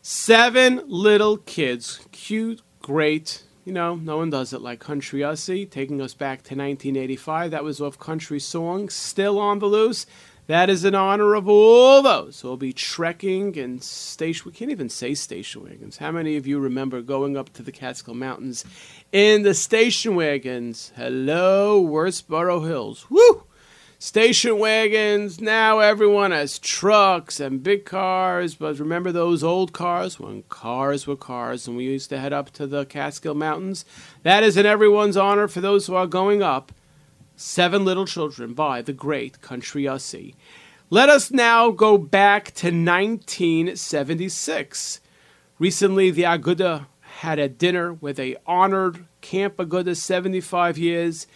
Seven 0.00 0.82
little 0.86 1.36
kids. 1.36 2.00
Cute, 2.12 2.62
great, 2.80 3.42
you 3.66 3.74
know, 3.74 3.96
no 3.96 4.16
one 4.16 4.30
does 4.30 4.54
it 4.54 4.62
like 4.62 4.80
Country 4.80 5.20
Yossi, 5.20 5.70
taking 5.70 6.00
us 6.00 6.14
back 6.14 6.38
to 6.44 6.54
1985. 6.54 7.50
That 7.50 7.62
was 7.62 7.82
off 7.82 7.98
Country 7.98 8.40
Song, 8.40 8.88
still 8.88 9.38
on 9.38 9.58
the 9.58 9.66
loose. 9.66 10.06
That 10.48 10.70
is 10.70 10.84
in 10.84 10.94
honor 10.94 11.34
of 11.34 11.48
all 11.48 12.02
those 12.02 12.40
who 12.40 12.48
will 12.48 12.56
be 12.56 12.72
trekking 12.72 13.58
and 13.58 13.82
station. 13.82 14.44
We 14.46 14.52
can't 14.52 14.70
even 14.70 14.88
say 14.88 15.14
station 15.14 15.64
wagons. 15.64 15.96
How 15.96 16.12
many 16.12 16.36
of 16.36 16.46
you 16.46 16.60
remember 16.60 17.02
going 17.02 17.36
up 17.36 17.52
to 17.54 17.64
the 17.64 17.72
Catskill 17.72 18.14
Mountains 18.14 18.64
in 19.10 19.42
the 19.42 19.54
station 19.54 20.14
wagons? 20.14 20.92
Hello, 20.94 21.82
Wurtsboro 21.82 22.64
Hills. 22.64 23.10
Woo! 23.10 23.42
Station 23.98 24.60
wagons. 24.60 25.40
Now 25.40 25.80
everyone 25.80 26.30
has 26.30 26.60
trucks 26.60 27.40
and 27.40 27.60
big 27.60 27.84
cars. 27.84 28.54
But 28.54 28.78
remember 28.78 29.10
those 29.10 29.42
old 29.42 29.72
cars 29.72 30.20
when 30.20 30.44
cars 30.44 31.08
were 31.08 31.16
cars 31.16 31.66
and 31.66 31.76
we 31.76 31.84
used 31.84 32.10
to 32.10 32.20
head 32.20 32.32
up 32.32 32.52
to 32.52 32.68
the 32.68 32.84
Catskill 32.86 33.34
Mountains? 33.34 33.84
That 34.22 34.44
is 34.44 34.56
in 34.56 34.64
everyone's 34.64 35.16
honor 35.16 35.48
for 35.48 35.60
those 35.60 35.88
who 35.88 35.96
are 35.96 36.06
going 36.06 36.40
up. 36.40 36.70
Seven 37.36 37.84
Little 37.84 38.06
Children 38.06 38.54
by 38.54 38.80
the 38.80 38.94
great 38.94 39.42
Country 39.42 39.82
Yossi. 39.82 40.34
Let 40.88 41.10
us 41.10 41.30
now 41.30 41.70
go 41.70 41.98
back 41.98 42.54
to 42.54 42.68
1976. 42.68 45.00
Recently, 45.58 46.10
the 46.10 46.22
Aguda 46.22 46.86
had 47.18 47.38
a 47.38 47.48
dinner 47.48 47.92
where 47.92 48.14
they 48.14 48.36
honored 48.46 49.04
Camp 49.20 49.58
Aguda 49.58 49.96
75 49.96 50.78
years. 50.78 51.26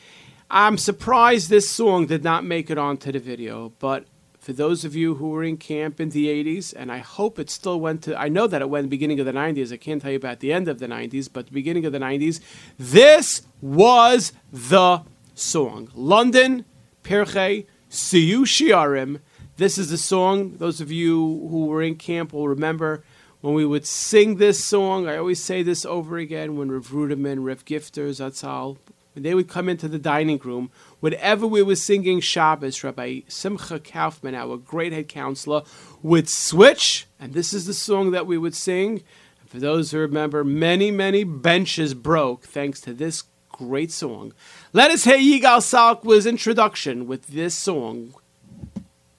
I'm 0.50 0.78
surprised 0.78 1.50
this 1.50 1.68
song 1.68 2.06
did 2.06 2.24
not 2.24 2.44
make 2.44 2.70
it 2.70 2.78
onto 2.78 3.12
the 3.12 3.18
video, 3.18 3.74
but 3.78 4.06
for 4.38 4.54
those 4.54 4.86
of 4.86 4.96
you 4.96 5.16
who 5.16 5.28
were 5.28 5.44
in 5.44 5.58
camp 5.58 6.00
in 6.00 6.08
the 6.10 6.28
80s, 6.28 6.72
and 6.74 6.90
I 6.90 6.98
hope 6.98 7.38
it 7.38 7.50
still 7.50 7.78
went 7.78 8.04
to, 8.04 8.18
I 8.18 8.28
know 8.28 8.46
that 8.46 8.62
it 8.62 8.70
went 8.70 8.84
the 8.84 8.88
beginning 8.88 9.20
of 9.20 9.26
the 9.26 9.32
90s. 9.32 9.70
I 9.70 9.76
can't 9.76 10.00
tell 10.00 10.10
you 10.10 10.16
about 10.16 10.40
the 10.40 10.50
end 10.50 10.66
of 10.66 10.78
the 10.78 10.86
90s, 10.86 11.28
but 11.30 11.46
the 11.46 11.52
beginning 11.52 11.84
of 11.84 11.92
the 11.92 11.98
90s, 11.98 12.40
this 12.78 13.42
was 13.60 14.32
the 14.50 15.02
song. 15.40 15.90
London, 15.94 16.64
Pirchei, 17.02 17.66
Siyu 17.90 18.40
Shiarim. 18.42 19.20
This 19.56 19.78
is 19.78 19.90
the 19.90 19.98
song. 19.98 20.56
Those 20.56 20.80
of 20.80 20.90
you 20.92 21.48
who 21.50 21.66
were 21.66 21.82
in 21.82 21.96
camp 21.96 22.32
will 22.32 22.48
remember 22.48 23.04
when 23.40 23.54
we 23.54 23.64
would 23.64 23.86
sing 23.86 24.36
this 24.36 24.64
song. 24.64 25.08
I 25.08 25.16
always 25.16 25.42
say 25.42 25.62
this 25.62 25.84
over 25.84 26.18
again 26.18 26.56
when 26.56 26.70
Rev 26.70 26.88
Ruderman, 26.88 27.44
Rev 27.44 27.64
Gifter, 27.64 28.08
Zatzal, 28.08 28.78
when 29.14 29.22
they 29.22 29.34
would 29.34 29.48
come 29.48 29.68
into 29.68 29.88
the 29.88 29.98
dining 29.98 30.38
room, 30.38 30.70
whatever 31.00 31.46
we 31.46 31.62
were 31.62 31.76
singing 31.76 32.20
Shabbos, 32.20 32.84
Rabbi 32.84 33.20
Simcha 33.28 33.80
Kaufman, 33.80 34.34
our 34.34 34.56
great 34.56 34.92
head 34.92 35.08
counselor, 35.08 35.62
would 36.02 36.28
switch, 36.28 37.06
and 37.18 37.32
this 37.32 37.52
is 37.52 37.66
the 37.66 37.74
song 37.74 38.12
that 38.12 38.26
we 38.26 38.38
would 38.38 38.54
sing. 38.54 39.02
For 39.46 39.58
those 39.58 39.90
who 39.90 39.98
remember, 39.98 40.44
many, 40.44 40.92
many 40.92 41.24
benches 41.24 41.92
broke 41.92 42.44
thanks 42.44 42.80
to 42.82 42.94
this 42.94 43.24
great 43.48 43.90
song. 43.90 44.32
Let 44.72 44.92
us 44.92 45.02
hear 45.02 45.16
Yigal 45.18 45.58
Salkwa's 45.62 46.26
introduction 46.26 47.08
with 47.08 47.26
this 47.26 47.56
song 47.56 48.14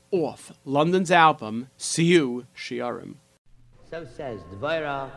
off 0.09 0.53
London's 0.63 1.11
album, 1.11 1.67
Siyu 1.77 2.45
Shiarim. 2.55 3.15
So 3.89 4.07
says 4.15 4.39
Dvaira, 4.53 5.09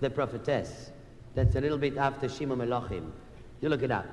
the 0.00 0.10
prophetess. 0.10 0.90
That's 1.36 1.54
a 1.54 1.60
little 1.60 1.78
bit 1.78 1.96
after 1.98 2.28
Shima 2.28 2.56
Melachim. 2.56 3.12
You 3.60 3.68
look 3.68 3.84
it 3.84 3.92
up. 3.92 4.06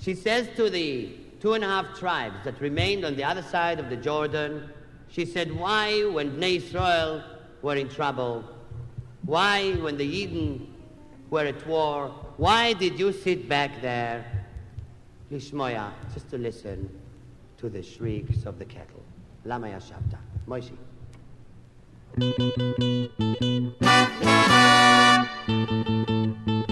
She 0.00 0.14
says 0.14 0.48
to 0.56 0.70
the 0.70 1.14
two 1.40 1.52
and 1.52 1.62
a 1.62 1.66
half 1.66 1.98
tribes 1.98 2.36
that 2.44 2.58
remained 2.58 3.04
on 3.04 3.16
the 3.16 3.24
other 3.24 3.42
side 3.42 3.80
of 3.80 3.90
the 3.90 3.96
Jordan, 3.96 4.70
she 5.08 5.26
said, 5.26 5.52
why 5.52 6.04
when 6.04 6.38
Bnei 6.38 6.56
Israel 6.56 7.22
were 7.60 7.76
in 7.76 7.90
trouble, 7.90 8.46
why 9.26 9.72
when 9.72 9.98
the 9.98 10.06
Eden 10.06 10.72
were 11.28 11.44
at 11.44 11.66
war, 11.66 12.08
why 12.38 12.72
did 12.72 12.98
you 12.98 13.12
sit 13.12 13.46
back 13.46 13.82
there, 13.82 14.39
Lishmoya, 15.30 15.92
just 16.12 16.28
to 16.30 16.38
listen 16.38 16.90
to 17.58 17.68
the 17.68 17.82
shrieks 17.82 18.44
of 18.46 18.58
the 18.58 18.64
kettle. 18.64 19.02
Lamaya 19.46 19.78
Yashabta. 19.78 20.18
Moishi. 20.46 20.76
Thank 25.46 26.69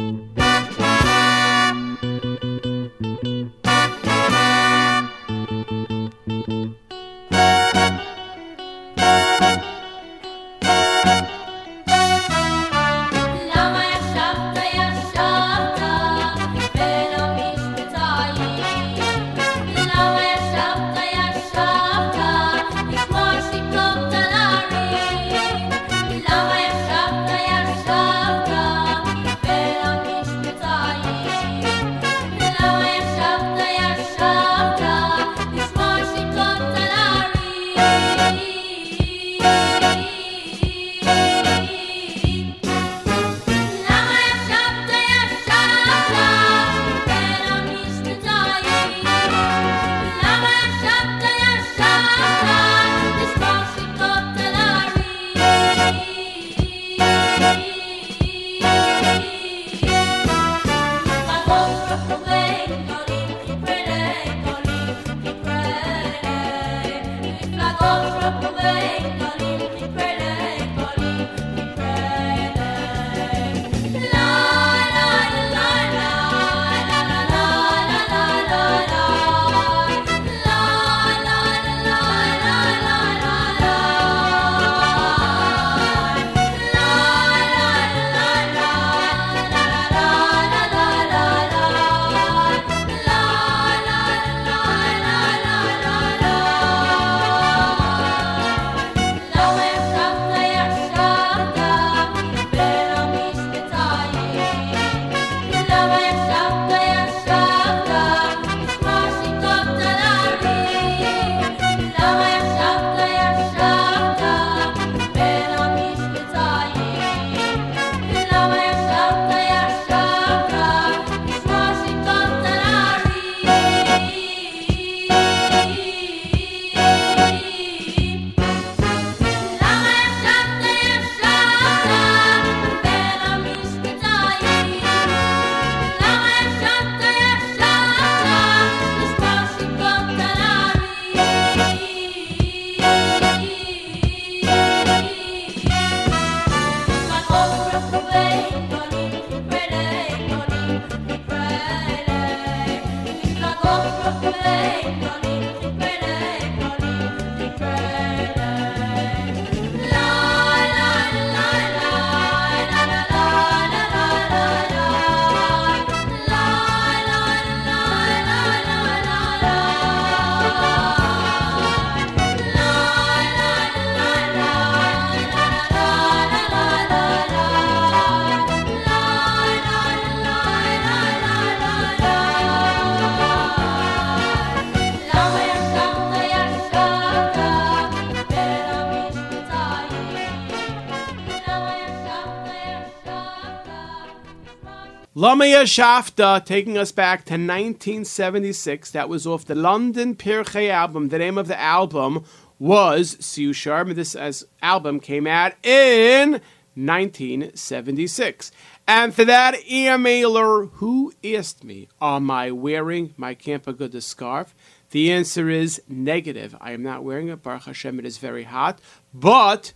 Lamaya 195.18 195.64
Shafta 195.64 196.44
taking 196.44 196.78
us 196.78 196.92
back 196.92 197.24
to 197.24 197.32
1976. 197.32 198.92
That 198.92 199.08
was 199.08 199.26
off 199.26 199.44
the 199.44 199.56
London 199.56 200.14
Pirchei 200.14 200.70
album. 200.70 201.08
The 201.08 201.18
name 201.18 201.36
of 201.36 201.48
the 201.48 201.58
album 201.58 202.24
was 202.60 203.16
Siu 203.18 203.50
Sharm. 203.50 203.96
This 203.96 204.14
as 204.14 204.46
album 204.62 205.00
came 205.00 205.26
out 205.26 205.54
in 205.64 206.40
1976. 206.76 208.52
And 208.86 209.12
for 209.12 209.24
that 209.24 209.54
emailer 209.68 210.70
who 210.74 211.12
asked 211.24 211.64
me, 211.64 211.88
Am 212.00 212.30
I 212.30 212.52
wearing 212.52 213.12
my 213.16 213.34
Camp 213.34 213.64
Aguda 213.64 214.00
scarf? 214.00 214.54
The 214.90 215.10
answer 215.10 215.50
is 215.50 215.82
negative. 215.88 216.54
I 216.60 216.70
am 216.70 216.84
not 216.84 217.02
wearing 217.02 217.26
it. 217.26 217.42
Baruch 217.42 217.64
Hashem, 217.64 217.98
it 217.98 218.06
is 218.06 218.18
very 218.18 218.44
hot. 218.44 218.80
But 219.12 219.72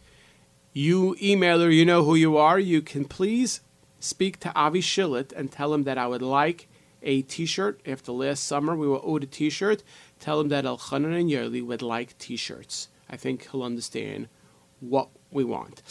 you 0.73 1.17
emailer, 1.21 1.75
you 1.75 1.85
know 1.85 2.05
who 2.05 2.15
you 2.15 2.37
are. 2.37 2.61
You 2.61 2.81
can 2.81 3.07
please 3.07 3.61
speak 4.03 4.41
to 4.41 4.55
Avi 4.55 4.81
Shillett 4.81 5.33
and 5.33 5.51
tell 5.51 5.73
him 5.73 5.85
that 5.85 5.97
I 5.97 6.07
would 6.07 6.23
like 6.23 6.69
a 7.03 7.23
T-shirt. 7.23 7.81
After 7.87 8.13
last 8.13 8.45
summer, 8.45 8.77
we 8.77 8.87
were 8.87 9.01
owed 9.03 9.25
a 9.25 9.27
T-shirt. 9.27 9.83
Tell 10.19 10.41
him 10.41 10.49
that 10.49 10.65
Elchanan 10.65 11.19
and 11.19 11.31
Yerli 11.31 11.65
would 11.65 11.83
like 11.83 12.19
T-shirts. 12.19 12.89
I 13.09 13.17
think 13.17 13.49
he'll 13.51 13.63
understand 13.63 14.29
what 14.81 15.09
we 15.31 15.45
want. 15.45 15.83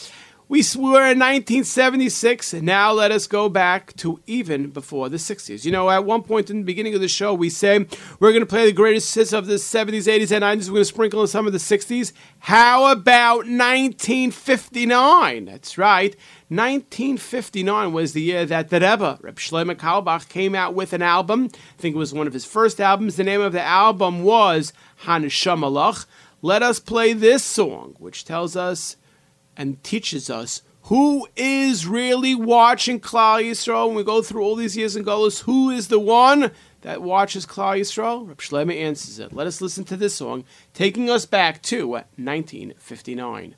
We 0.52 0.60
were 0.76 1.08
in 1.08 1.18
1976, 1.18 2.52
and 2.52 2.64
now 2.64 2.92
let 2.92 3.10
us 3.10 3.26
go 3.26 3.48
back 3.48 3.96
to 3.96 4.20
even 4.26 4.68
before 4.68 5.08
the 5.08 5.16
60s. 5.16 5.64
You 5.64 5.72
know, 5.72 5.88
at 5.88 6.04
one 6.04 6.22
point 6.22 6.50
in 6.50 6.58
the 6.58 6.64
beginning 6.64 6.94
of 6.94 7.00
the 7.00 7.08
show, 7.08 7.32
we 7.32 7.48
say 7.48 7.86
we're 8.20 8.32
going 8.32 8.42
to 8.42 8.46
play 8.46 8.66
the 8.66 8.72
greatest 8.72 9.14
hits 9.14 9.32
of 9.32 9.46
the 9.46 9.54
70s, 9.54 10.02
80s, 10.02 10.30
and 10.30 10.44
90s. 10.44 10.68
We're 10.68 10.74
going 10.74 10.82
to 10.82 10.84
sprinkle 10.84 11.22
in 11.22 11.28
some 11.28 11.46
of 11.46 11.54
the 11.54 11.58
60s. 11.58 12.12
How 12.40 12.92
about 12.92 13.46
1959? 13.46 15.46
That's 15.46 15.78
right. 15.78 16.14
1959 16.48 17.92
was 17.94 18.12
the 18.12 18.20
year 18.20 18.44
that 18.44 18.68
the 18.68 18.78
Rebbe, 18.78 19.20
Reb 19.22 19.36
Shlomo 19.36 19.74
Carlebach, 19.74 20.28
came 20.28 20.54
out 20.54 20.74
with 20.74 20.92
an 20.92 21.00
album. 21.00 21.48
I 21.54 21.80
think 21.80 21.94
it 21.94 21.98
was 21.98 22.12
one 22.12 22.26
of 22.26 22.34
his 22.34 22.44
first 22.44 22.78
albums. 22.78 23.16
The 23.16 23.24
name 23.24 23.40
of 23.40 23.54
the 23.54 23.62
album 23.62 24.22
was 24.22 24.74
Haneshama 25.04 25.72
Lach. 25.72 26.04
Let 26.42 26.62
us 26.62 26.78
play 26.78 27.14
this 27.14 27.42
song, 27.42 27.96
which 27.98 28.26
tells 28.26 28.54
us 28.54 28.98
and 29.56 29.82
teaches 29.82 30.30
us 30.30 30.62
who 30.82 31.28
is 31.36 31.86
really 31.86 32.34
watching 32.34 32.98
Klal 32.98 33.42
Yisrael. 33.42 33.86
When 33.86 33.96
we 33.96 34.04
go 34.04 34.22
through 34.22 34.42
all 34.42 34.56
these 34.56 34.76
years 34.76 34.96
in 34.96 35.04
Golos, 35.04 35.42
who 35.42 35.70
is 35.70 35.88
the 35.88 36.00
one 36.00 36.50
that 36.80 37.02
watches 37.02 37.46
Klal 37.46 37.78
Yisrael? 37.78 38.26
Reb 38.26 38.38
Shlomo 38.38 38.74
answers 38.74 39.18
it. 39.18 39.32
Let 39.32 39.46
us 39.46 39.60
listen 39.60 39.84
to 39.84 39.96
this 39.96 40.14
song, 40.14 40.44
taking 40.74 41.08
us 41.08 41.24
back 41.26 41.62
to 41.62 41.88
1959. 41.88 43.54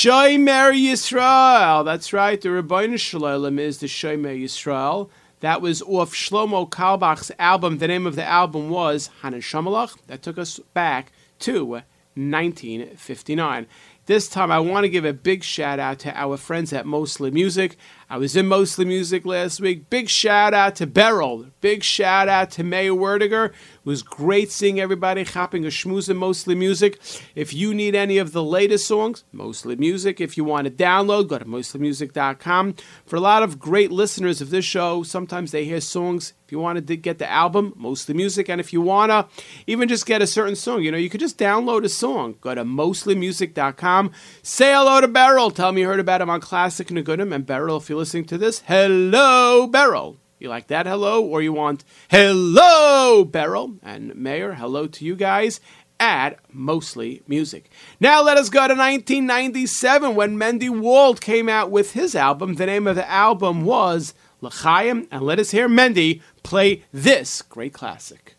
Shomer 0.00 0.72
Yisrael. 0.72 1.84
That's 1.84 2.14
right. 2.14 2.40
The 2.40 2.48
Ribbono 2.48 2.98
Shel 2.98 3.20
Olam 3.20 3.60
is 3.60 3.80
the 3.80 3.86
Shomer 3.86 4.34
Yisrael. 4.34 5.10
That 5.40 5.60
was 5.60 5.82
off 5.82 6.14
Shlomo 6.14 6.66
Carlebach's 6.70 7.30
album. 7.38 7.76
The 7.76 7.88
name 7.88 8.06
of 8.06 8.16
the 8.16 8.24
album 8.24 8.70
was 8.70 9.10
Haneshama 9.20 9.68
Lach. 9.68 9.98
That 10.06 10.22
took 10.22 10.38
us 10.38 10.58
back 10.72 11.12
to 11.40 11.82
1959. 12.14 13.66
This 14.06 14.26
time, 14.26 14.50
I 14.50 14.58
want 14.58 14.84
to 14.84 14.88
give 14.88 15.04
a 15.04 15.12
big 15.12 15.44
shout 15.44 15.78
out 15.78 15.98
to 15.98 16.18
our 16.18 16.38
friends 16.38 16.72
at 16.72 16.86
Mostly 16.86 17.30
Music. 17.30 17.76
I 18.12 18.16
was 18.16 18.34
in 18.34 18.48
Mostly 18.48 18.84
Music 18.84 19.24
last 19.24 19.60
week. 19.60 19.88
Big 19.88 20.08
shout 20.08 20.52
out 20.52 20.74
to 20.76 20.86
Beryl. 20.88 21.46
Big 21.60 21.84
shout 21.84 22.28
out 22.28 22.50
to 22.50 22.64
Meir 22.64 22.92
Werdiger. 22.92 23.50
It 23.50 23.54
was 23.84 24.02
great 24.02 24.50
seeing 24.50 24.80
everybody 24.80 25.22
hopping 25.22 25.64
a 25.64 25.68
schmooze 25.68 26.10
in 26.10 26.16
Mostly 26.16 26.56
Music. 26.56 26.98
If 27.36 27.54
you 27.54 27.72
need 27.72 27.94
any 27.94 28.18
of 28.18 28.32
the 28.32 28.42
latest 28.42 28.88
songs, 28.88 29.22
Mostly 29.30 29.76
Music. 29.76 30.20
If 30.20 30.36
you 30.36 30.42
want 30.42 30.64
to 30.64 30.72
download, 30.72 31.28
go 31.28 31.38
to 31.38 31.44
mostlymusic.com. 31.44 32.74
For 33.06 33.14
a 33.14 33.20
lot 33.20 33.44
of 33.44 33.60
great 33.60 33.92
listeners 33.92 34.40
of 34.40 34.50
this 34.50 34.64
show, 34.64 35.04
sometimes 35.04 35.52
they 35.52 35.64
hear 35.64 35.80
songs. 35.80 36.32
If 36.44 36.52
you 36.52 36.58
want 36.58 36.84
to 36.84 36.96
get 36.96 37.18
the 37.18 37.30
album, 37.30 37.74
Mostly 37.76 38.12
Music, 38.12 38.48
and 38.48 38.60
if 38.60 38.72
you 38.72 38.80
want 38.80 39.10
to 39.12 39.28
even 39.68 39.88
just 39.88 40.04
get 40.04 40.20
a 40.20 40.26
certain 40.26 40.56
song, 40.56 40.82
you 40.82 40.90
know, 40.90 40.98
you 40.98 41.08
could 41.08 41.20
just 41.20 41.38
download 41.38 41.84
a 41.84 41.88
song. 41.88 42.34
Go 42.40 42.56
to 42.56 42.64
mostlymusic.com. 42.64 44.10
Say 44.42 44.72
hello 44.72 45.00
to 45.00 45.06
Beryl. 45.06 45.52
Tell 45.52 45.70
me 45.70 45.82
you 45.82 45.86
heard 45.86 46.00
about 46.00 46.20
him 46.20 46.28
on 46.28 46.40
Classic 46.40 46.88
Nigunim. 46.88 47.32
And 47.32 47.46
Beryl, 47.46 47.76
if 47.76 47.88
you're 47.88 47.99
listening 48.00 48.24
to 48.24 48.38
this, 48.38 48.62
hello, 48.66 49.66
Beryl. 49.66 50.16
You 50.38 50.48
like 50.48 50.68
that 50.68 50.86
hello? 50.86 51.22
Or 51.22 51.42
you 51.42 51.52
want 51.52 51.84
hello, 52.08 53.26
Beryl? 53.26 53.74
And 53.82 54.14
Meir, 54.16 54.54
hello 54.54 54.86
to 54.86 55.04
you 55.04 55.14
guys 55.14 55.60
at 56.00 56.38
Mostly 56.50 57.22
Music. 57.28 57.70
Now 58.00 58.22
let 58.22 58.38
us 58.38 58.48
go 58.48 58.60
to 58.60 58.74
1997 58.74 60.14
when 60.14 60.38
Mendy 60.38 60.70
Wald 60.70 61.20
came 61.20 61.50
out 61.50 61.70
with 61.70 61.92
his 61.92 62.14
album. 62.14 62.54
The 62.54 62.64
name 62.64 62.86
of 62.86 62.96
the 62.96 63.06
album 63.06 63.66
was 63.66 64.14
L'chaim. 64.40 65.06
And 65.10 65.22
let 65.22 65.38
us 65.38 65.50
hear 65.50 65.68
Mendy 65.68 66.22
play 66.42 66.84
this 66.90 67.42
great 67.42 67.74
classic. 67.74 68.34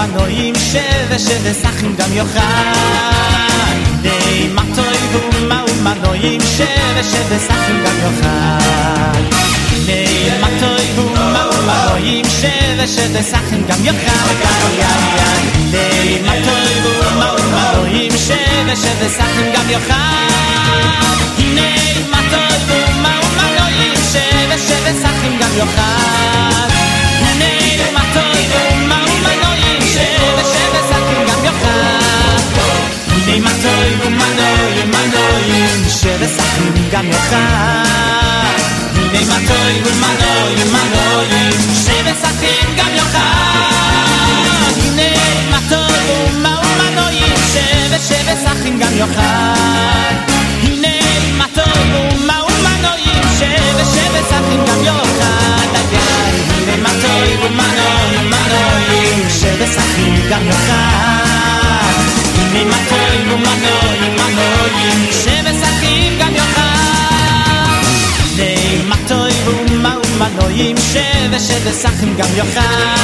Mau 0.00 0.06
manoim 0.08 0.54
sheve 0.54 1.18
sheve 1.18 1.52
sachim 1.62 1.96
gam 1.96 2.10
yochan 2.16 3.76
Nei 4.02 4.48
matoy 4.56 4.98
bum 5.12 5.48
mau 5.48 5.66
manoim 5.84 6.40
sheve 6.56 7.02
sheve 7.10 7.38
sachim 7.48 7.78
gam 7.84 7.96
yochan 8.04 9.22
Nei 9.86 10.38
matoy 10.42 10.84
bum 10.96 11.12
mau 11.34 11.52
manoim 11.68 12.26
sheve 12.40 12.86
sheve 12.94 13.22
sachim 13.32 13.62
gam 13.68 13.80
yochan 13.88 15.42
Nei 15.72 16.20
matoy 16.26 16.72
bum 16.84 17.00
mau 17.20 17.36
manoim 17.54 18.12
sheve 18.26 18.74
sheve 18.82 19.08
sachim 19.18 19.46
gam 19.54 19.66
yochan 19.74 20.30
Nei 21.56 22.04
matoy 22.12 22.40
הנה 31.66 33.38
מנוי 33.38 34.06
ומנוי 34.06 34.82
ומנויים 34.82 35.84
שמשחקים 35.88 36.88
גם 36.92 37.06
אותך 37.06 37.36
הנה 38.94 39.20
מנוי 39.24 39.82
ומנוי 39.84 40.54
ומנויים 40.58 41.50
שמשחקים 41.74 42.76
גם 42.76 42.90
אותך 42.98 43.16
הנה 44.76 45.02
מנוי 45.50 46.34
ומנויים 46.34 47.34
שמשחקים 48.08 48.78
גם 48.78 48.92
אותך 49.00 49.49
mau 70.50 70.56
manoim 70.56 70.76
sheve 70.76 71.38
sheve 71.38 71.72
sachim 71.72 72.16
gam 72.16 72.30
yochan 72.36 72.98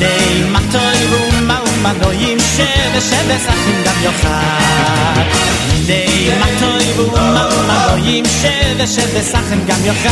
Nei 0.00 0.48
matoy 0.52 1.00
bum 1.10 1.46
mau 1.46 1.64
manoim 1.82 2.38
sheve 2.54 3.00
sheve 3.00 3.36
sachim 3.46 3.78
gam 3.84 3.98
yochan 4.04 5.26
Nei 5.88 6.28
matoy 6.40 6.86
bum 6.96 7.12
mau 7.34 7.52
manoim 7.70 8.24
sheve 8.40 8.86
sheve 8.94 9.22
sachim 9.32 9.60
gam 9.68 9.80
yochan 9.88 10.10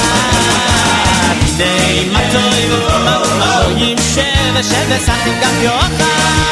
Nei 1.59 2.09
matoy 2.15 2.63
bum 2.71 3.05
mau 3.05 3.23
manoim 3.43 3.99
sheve 4.09 4.63
sheve 4.73 4.99
sachim 5.07 5.35
gam 5.43 5.57
yochan 5.67 6.47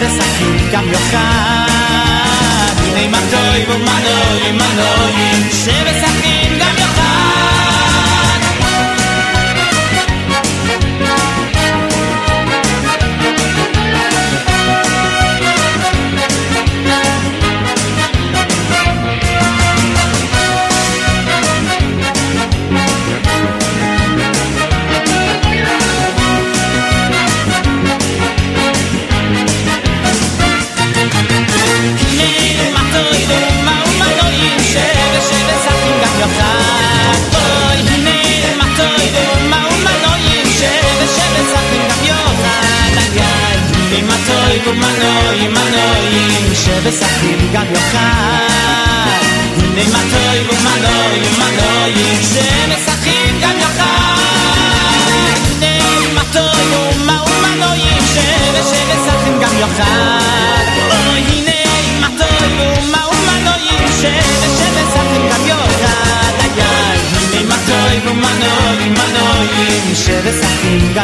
besachim 0.00 0.52
gam 0.72 0.86
yochad 0.92 1.68
Nei 2.94 3.08
matoi, 3.14 3.60
bo 3.68 3.76
manoi, 3.86 4.52
manoi, 4.60 5.30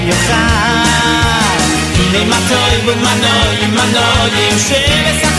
יוחד. 0.06 0.26
ха, 0.28 1.56
מיי 2.12 2.24
מאָר 2.24 2.40
דער 2.48 2.84
מוננער, 2.84 3.50
מיי 3.58 3.66
מאָר 3.66 3.92
דער 3.92 5.35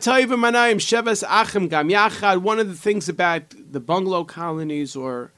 Shevas 0.00 1.24
Achim 1.28 1.68
Gam 1.68 1.88
Yachad. 1.88 2.38
One 2.38 2.58
of 2.58 2.68
the 2.68 2.74
things 2.74 3.08
about 3.08 3.42
the 3.50 3.80
bungalow 3.80 4.24
colonies 4.24 4.96
or 4.96 5.32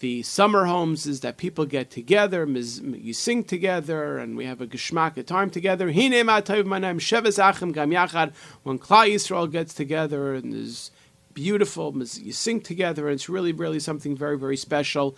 the 0.00 0.22
summer 0.22 0.64
homes 0.64 1.06
is 1.06 1.20
that 1.20 1.36
people 1.36 1.64
get 1.64 1.90
together, 1.90 2.44
you 2.44 3.12
sing 3.12 3.44
together, 3.44 4.18
and 4.18 4.36
we 4.36 4.44
have 4.46 4.60
a 4.60 4.66
geschmack 4.66 5.16
of 5.16 5.26
time 5.26 5.48
together. 5.48 5.92
Hine 5.92 6.12
Matoiv 6.12 6.64
Manayim 6.64 6.98
Shevas 6.98 7.38
Achim 7.38 7.70
Gam 7.70 7.90
Yachad. 7.90 8.32
When 8.64 8.78
Klal 8.80 9.08
Yisrael 9.08 9.50
gets 9.50 9.72
together 9.74 10.34
and 10.34 10.52
is 10.52 10.90
beautiful, 11.34 11.96
you 11.96 12.32
sing 12.32 12.60
together, 12.60 13.06
and 13.06 13.14
it's 13.14 13.28
really, 13.28 13.52
really 13.52 13.78
something 13.78 14.16
very, 14.16 14.36
very 14.36 14.56
special. 14.56 15.16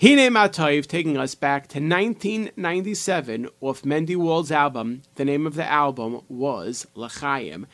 Hine 0.00 0.18
Matoiv 0.32 0.86
taking 0.86 1.16
us 1.16 1.36
back 1.36 1.68
to 1.68 1.78
1997 1.78 3.48
off 3.60 3.82
Mendy 3.82 4.16
Wald's 4.16 4.50
album. 4.50 5.02
The 5.14 5.24
name 5.24 5.46
of 5.46 5.54
the 5.54 5.64
album 5.64 6.22
was 6.28 6.84
L'chaim. 6.96 7.66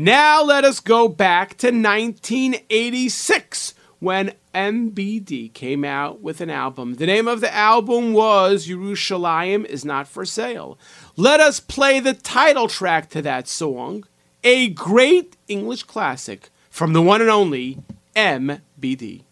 Now 0.00 0.44
let 0.44 0.64
us 0.64 0.78
go 0.78 1.08
back 1.08 1.56
to 1.56 1.72
1986 1.72 3.74
when 3.98 4.32
MBD 4.54 5.52
came 5.52 5.84
out 5.84 6.20
with 6.20 6.40
an 6.40 6.50
album. 6.50 6.94
The 6.94 7.06
name 7.06 7.26
of 7.26 7.40
the 7.40 7.52
album 7.52 8.12
was 8.12 8.68
Yerushalayim 8.68 9.64
is 9.64 9.84
Not 9.84 10.06
for 10.06 10.24
Sale. 10.24 10.78
Let 11.16 11.40
us 11.40 11.58
play 11.58 11.98
the 11.98 12.14
title 12.14 12.68
track 12.68 13.10
to 13.10 13.22
that 13.22 13.48
song, 13.48 14.04
a 14.44 14.68
great 14.68 15.36
English 15.48 15.82
classic 15.82 16.50
from 16.70 16.92
the 16.92 17.02
one 17.02 17.20
and 17.20 17.28
only 17.28 17.82
MBD. 18.14 19.24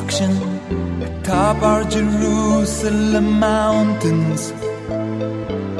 Construction 0.00 1.02
atop 1.02 1.62
our 1.62 1.84
Jerusalem 1.84 3.38
mountains. 3.38 4.52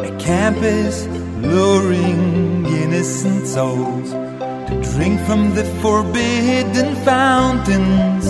A 0.09 0.17
campus 0.19 1.07
luring 1.39 2.67
innocent 2.67 3.47
souls 3.47 4.11
to 4.11 4.93
drink 4.95 5.21
from 5.27 5.55
the 5.55 5.65
forbidden 5.83 6.95
fountains. 7.05 8.27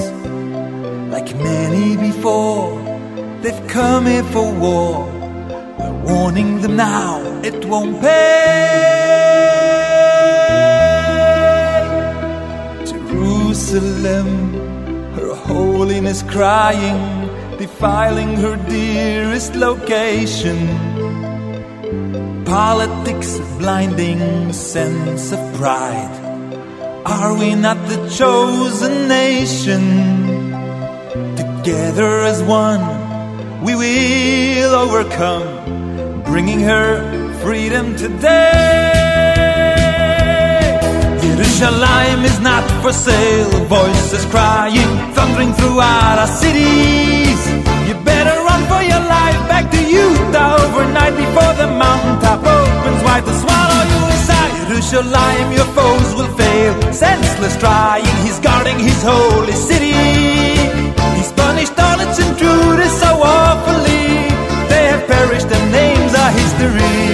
Like 1.13 1.35
many 1.37 1.97
before, 1.97 2.71
they've 3.43 3.67
come 3.69 4.07
here 4.07 4.25
for 4.25 4.53
war. 4.53 5.07
We're 5.79 5.99
warning 6.05 6.61
them 6.61 6.77
now, 6.77 7.21
it 7.43 7.65
won't 7.65 8.01
pay. 8.01 9.01
Jerusalem, 12.85 14.50
holiness 15.61 16.23
crying, 16.23 17.01
defiling 17.59 18.33
her 18.37 18.57
dearest 18.69 19.55
location. 19.55 20.59
Politics, 22.45 23.31
blinding 23.59 24.53
sense 24.53 25.33
of 25.37 25.41
pride. 25.59 26.15
Are 27.05 27.35
we 27.41 27.55
not 27.67 27.79
the 27.91 28.01
chosen 28.21 28.95
nation? 29.09 29.85
Together 31.43 32.13
as 32.33 32.39
one, 32.65 32.85
we 33.67 33.73
will 33.83 34.75
overcome, 34.85 35.49
bringing 36.31 36.61
her 36.73 36.89
freedom 37.43 37.97
today. 37.97 39.00
Yerushalayim 41.61 42.25
is 42.25 42.41
not 42.41 42.65
for 42.81 42.91
sale. 42.91 43.51
Voices 43.69 44.25
crying, 44.33 44.89
thundering 45.13 45.53
throughout 45.53 46.17
our 46.19 46.27
cities. 46.27 47.37
You 47.87 47.93
better 48.01 48.33
run 48.49 48.65
for 48.65 48.81
your 48.81 49.05
life 49.05 49.41
back 49.45 49.71
to 49.73 49.77
Utah 49.77 50.57
overnight 50.57 51.13
before 51.21 51.53
the 51.61 51.69
mountaintop 51.69 52.41
opens 52.41 53.05
wide 53.05 53.27
to 53.29 53.35
swallow 53.45 53.83
you 53.93 54.01
inside. 54.09 54.53
Yerushalayim, 54.73 55.53
your 55.55 55.69
foes 55.77 56.09
will 56.17 56.33
fail. 56.33 56.73
Senseless 56.95 57.59
trying, 57.59 58.09
he's 58.25 58.41
guarding 58.41 58.79
his 58.79 59.03
holy 59.03 59.53
city. 59.53 59.93
He's 61.13 61.31
punished 61.37 61.79
all 61.79 62.01
its 62.01 62.17
intruders 62.25 62.95
so 63.05 63.21
awfully. 63.21 64.33
They 64.73 64.89
have 64.93 65.07
perished, 65.07 65.51
their 65.51 65.67
names 65.71 66.15
are 66.15 66.33
history. 66.33 67.10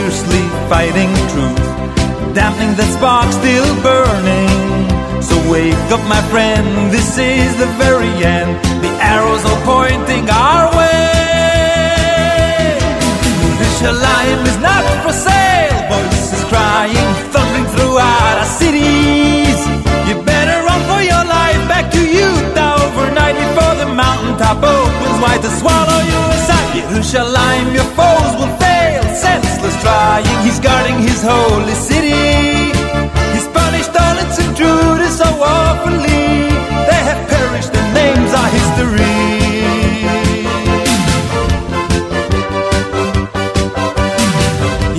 Fiercely 0.00 0.44
fighting 0.72 1.12
truth, 1.32 1.66
dampening 2.34 2.74
the 2.76 2.86
spark 2.96 3.28
still 3.32 3.68
burning. 3.82 4.48
So 5.20 5.34
wake 5.52 5.88
up, 5.92 6.02
my 6.08 6.22
friend, 6.32 6.90
this 6.90 7.18
is 7.18 7.50
the 7.62 7.68
very 7.76 8.12
end. 8.24 8.50
The 8.84 8.92
arrows 9.12 9.44
are 9.50 9.60
pointing 9.72 10.24
our 10.30 10.64
way. 10.78 11.20
Yerushalayim 13.60 14.40
is 14.50 14.58
not 14.68 14.82
for 15.04 15.12
sale. 15.12 15.76
Voices 15.92 16.44
crying, 16.52 17.10
thundering 17.32 17.68
throughout 17.74 18.36
our 18.42 18.50
cities. 18.62 19.58
You 20.08 20.14
better 20.24 20.56
run 20.68 20.80
for 20.90 21.02
your 21.12 21.24
life 21.38 21.62
back 21.68 21.92
to 21.92 22.00
Utah 22.00 22.80
overnight 22.86 23.36
before 23.44 23.74
the 23.82 23.88
mountaintop 24.02 24.58
opens 24.64 25.18
wide 25.22 25.42
to 25.46 25.50
swallow 25.60 26.00
you 26.10 26.20
aside. 26.36 26.68
Yerushalayim, 26.88 27.74
your 27.74 27.88
trying, 29.80 30.38
he's 30.44 30.60
guarding 30.60 30.98
his 31.00 31.20
holy 31.22 31.76
city. 31.88 32.72
He's 33.34 33.48
punished 33.48 33.94
all 34.02 34.16
its 34.24 34.36
intruders 34.44 35.16
so 35.16 35.28
awfully. 35.42 36.52
They 36.88 37.00
have 37.08 37.20
perished, 37.28 37.72
their 37.72 37.88
names 38.00 38.30
are 38.40 38.50
history. 38.58 39.18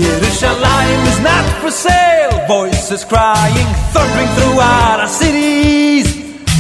Yerushalayim 0.03 1.01
is 1.11 1.19
not 1.29 1.45
for 1.61 1.71
sale. 1.71 2.35
Voices 2.47 3.05
crying, 3.05 3.69
thundering 3.93 4.31
throughout 4.35 4.99
our 5.03 5.13
cities. 5.23 6.07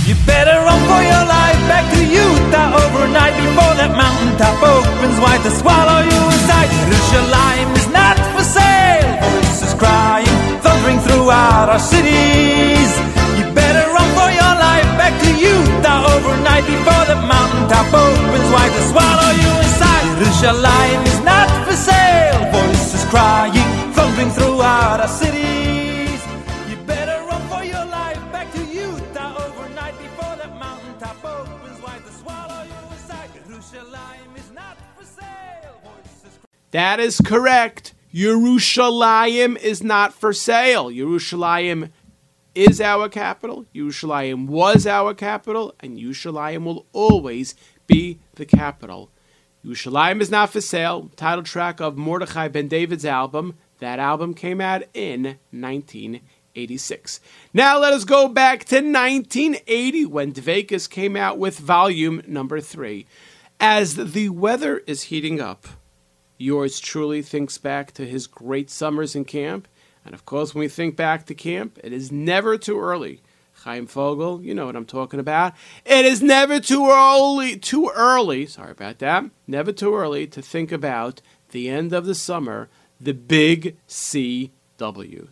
You 0.07 0.15
better 0.25 0.57
run 0.67 0.81
for 0.91 1.01
your 1.11 1.25
life 1.37 1.61
back 1.71 1.85
to 1.93 1.99
Utah 2.03 2.69
overnight 2.83 3.35
before 3.43 3.73
that 3.79 3.91
mountaintop 4.03 4.57
opens 4.75 5.17
wide 5.23 5.43
to 5.43 5.51
swallow 5.51 6.01
you 6.03 6.21
cities. 11.81 12.91
You 13.37 13.45
better 13.55 13.85
run 13.95 14.09
for 14.17 14.29
your 14.29 14.53
life 14.67 14.89
back 14.99 15.13
to 15.23 15.29
Utah 15.33 16.05
overnight 16.13 16.65
before 16.65 17.05
the 17.11 17.15
mountaintop 17.15 17.87
opens 17.93 18.47
wide 18.53 18.73
to 18.77 18.83
swallow 18.91 19.31
you 19.43 19.51
inside. 19.65 20.05
Jerusalem 20.19 20.99
is 21.07 21.19
not 21.23 21.47
for 21.65 21.73
sale. 21.73 22.51
Voices 22.51 23.05
crying, 23.09 23.69
throughout 24.31 24.99
our 24.99 25.07
cities. 25.07 26.21
You 26.69 26.75
better 26.85 27.17
run 27.25 27.41
for 27.49 27.63
your 27.63 27.85
life 27.85 28.21
back 28.31 28.51
to 28.53 28.63
Utah 28.65 29.35
overnight 29.45 29.97
before 29.97 30.35
the 30.35 30.49
mountaintop 30.49 31.23
opens 31.25 31.81
wide 31.81 32.05
to 32.05 32.11
swallow 32.13 32.63
you 32.63 32.79
inside. 32.93 33.29
Jerusalem 33.33 34.29
is 34.35 34.51
not 34.51 34.77
for 34.95 35.05
sale. 35.05 35.81
Voices 35.83 36.39
That 36.71 36.99
is 36.99 37.19
correct. 37.21 37.93
Yerushalayim 38.13 39.57
is 39.57 39.81
not 39.81 40.13
for 40.13 40.33
sale. 40.33 40.89
Yerushalayim 40.89 41.91
is 42.53 42.81
our 42.81 43.07
capital. 43.07 43.65
Yerushalayim 43.73 44.47
was 44.47 44.85
our 44.85 45.13
capital, 45.13 45.73
and 45.79 45.97
Yerushalayim 45.97 46.65
will 46.65 46.85
always 46.91 47.55
be 47.87 48.19
the 48.35 48.45
capital. 48.45 49.11
Yerushalayim 49.65 50.21
is 50.21 50.29
not 50.29 50.49
for 50.49 50.59
sale. 50.59 51.09
Title 51.15 51.43
track 51.43 51.79
of 51.79 51.97
Mordechai 51.97 52.49
Ben 52.49 52.67
David's 52.67 53.05
album. 53.05 53.55
That 53.79 53.99
album 53.99 54.33
came 54.33 54.59
out 54.59 54.83
in 54.93 55.37
1986. 55.51 57.21
Now 57.53 57.79
let 57.79 57.93
us 57.93 58.03
go 58.03 58.27
back 58.27 58.65
to 58.65 58.75
1980 58.75 60.05
when 60.07 60.33
Dvekas 60.33 60.89
came 60.89 61.15
out 61.15 61.37
with 61.37 61.57
volume 61.59 62.21
number 62.27 62.59
three. 62.59 63.05
As 63.59 63.95
the 63.95 64.29
weather 64.29 64.79
is 64.79 65.03
heating 65.03 65.39
up, 65.39 65.67
Yours 66.41 66.79
truly 66.79 67.21
thinks 67.21 67.59
back 67.59 67.91
to 67.91 68.05
his 68.05 68.25
great 68.25 68.71
summers 68.71 69.15
in 69.15 69.25
camp. 69.25 69.67
And 70.03 70.15
of 70.15 70.25
course, 70.25 70.55
when 70.55 70.61
we 70.61 70.67
think 70.67 70.95
back 70.95 71.27
to 71.27 71.35
camp, 71.35 71.79
it 71.83 71.93
is 71.93 72.11
never 72.11 72.57
too 72.57 72.79
early. 72.79 73.21
Chaim 73.63 73.85
Fogel, 73.85 74.41
you 74.41 74.55
know 74.55 74.65
what 74.65 74.75
I'm 74.75 74.85
talking 74.85 75.19
about. 75.19 75.53
It 75.85 76.03
is 76.03 76.23
never 76.23 76.59
too 76.59 76.89
early, 76.89 77.57
too 77.57 77.91
early, 77.93 78.47
sorry 78.47 78.71
about 78.71 78.97
that, 78.99 79.25
never 79.45 79.71
too 79.71 79.93
early 79.93 80.25
to 80.27 80.41
think 80.41 80.71
about 80.71 81.21
the 81.51 81.69
end 81.69 81.93
of 81.93 82.07
the 82.07 82.15
summer, 82.15 82.69
the 82.99 83.13
big 83.13 83.77
CW. 83.87 84.49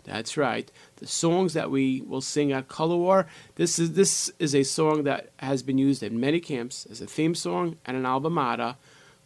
That's 0.03 0.38
right. 0.38 0.72
The 0.97 1.07
songs 1.07 1.53
that 1.53 1.72
we 1.72 2.01
will 2.01 2.22
sing 2.22 2.51
at 2.51 2.68
Color 2.68 2.97
War. 2.97 3.26
This 3.55 3.80
is 3.80 3.93
this 3.93 4.32
is 4.38 4.53
a 4.53 4.62
song 4.62 5.05
that 5.05 5.30
has 5.38 5.64
been 5.64 5.80
used 5.80 6.03
in 6.03 6.20
many 6.20 6.39
camps 6.39 6.86
as 6.91 7.01
a 7.01 7.07
theme 7.07 7.34
song 7.34 7.78
and 7.84 7.97
an 7.97 8.03
albumata. 8.03 8.76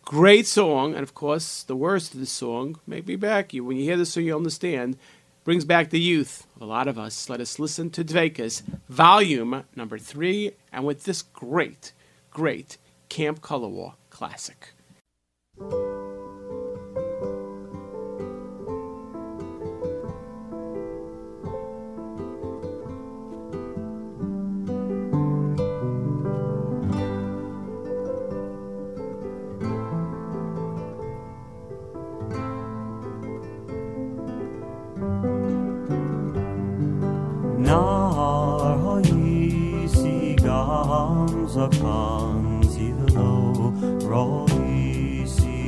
Great 0.06 0.46
song, 0.46 0.94
and 0.94 1.02
of 1.02 1.14
course, 1.14 1.64
the 1.64 1.78
worst 1.78 2.14
of 2.14 2.20
the 2.20 2.26
song, 2.26 2.78
make 2.86 3.08
me 3.08 3.16
back 3.16 3.54
you. 3.54 3.64
When 3.64 3.78
you 3.78 3.84
hear 3.84 3.96
the 3.96 4.06
song, 4.06 4.24
you 4.24 4.36
understand. 4.36 4.98
Brings 5.46 5.66
back 5.66 5.90
the 5.90 6.00
youth 6.00 6.46
a 6.60 6.66
lot 6.66 6.88
of 6.88 7.00
us. 7.00 7.30
Let 7.30 7.40
us 7.40 7.58
listen 7.58 7.90
to 7.92 8.04
Dvekas, 8.04 8.64
volume 8.90 9.64
number 9.76 9.98
three, 9.98 10.52
and 10.72 10.86
with 10.86 11.06
this 11.06 11.22
great, 11.22 11.94
great 12.32 12.78
Camp 13.10 13.42
Color 13.42 13.70
War 13.70 13.96
classic. 14.10 14.74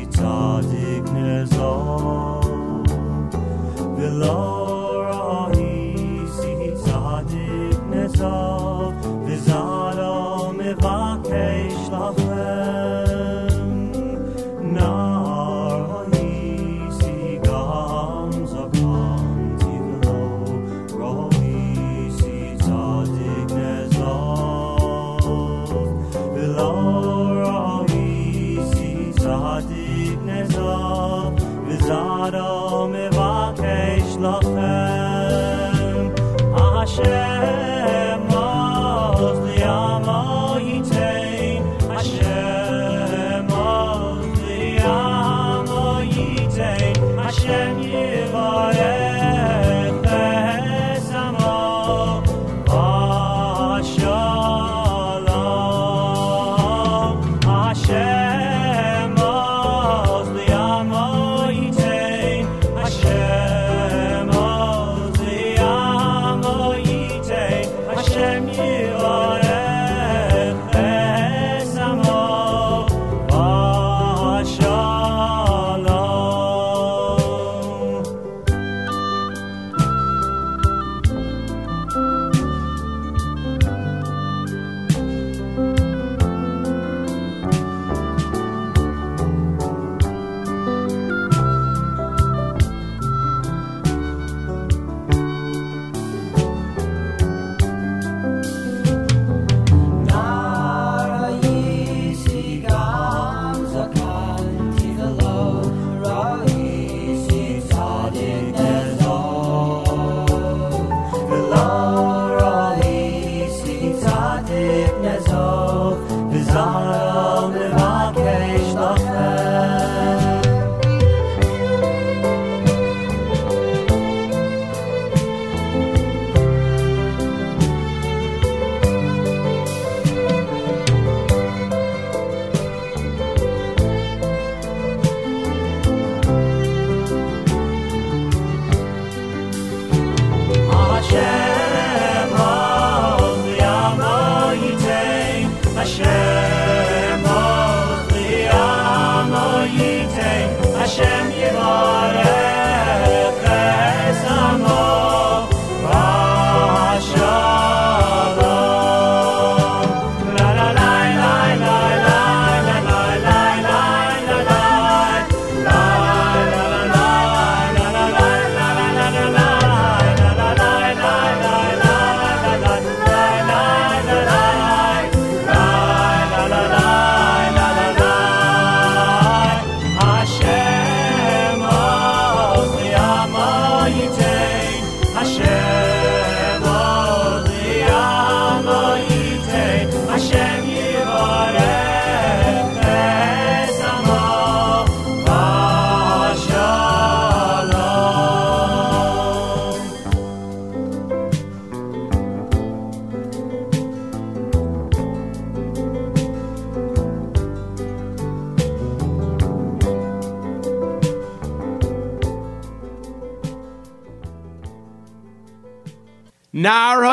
Tzadik 0.10 1.06
nezo 1.14 1.72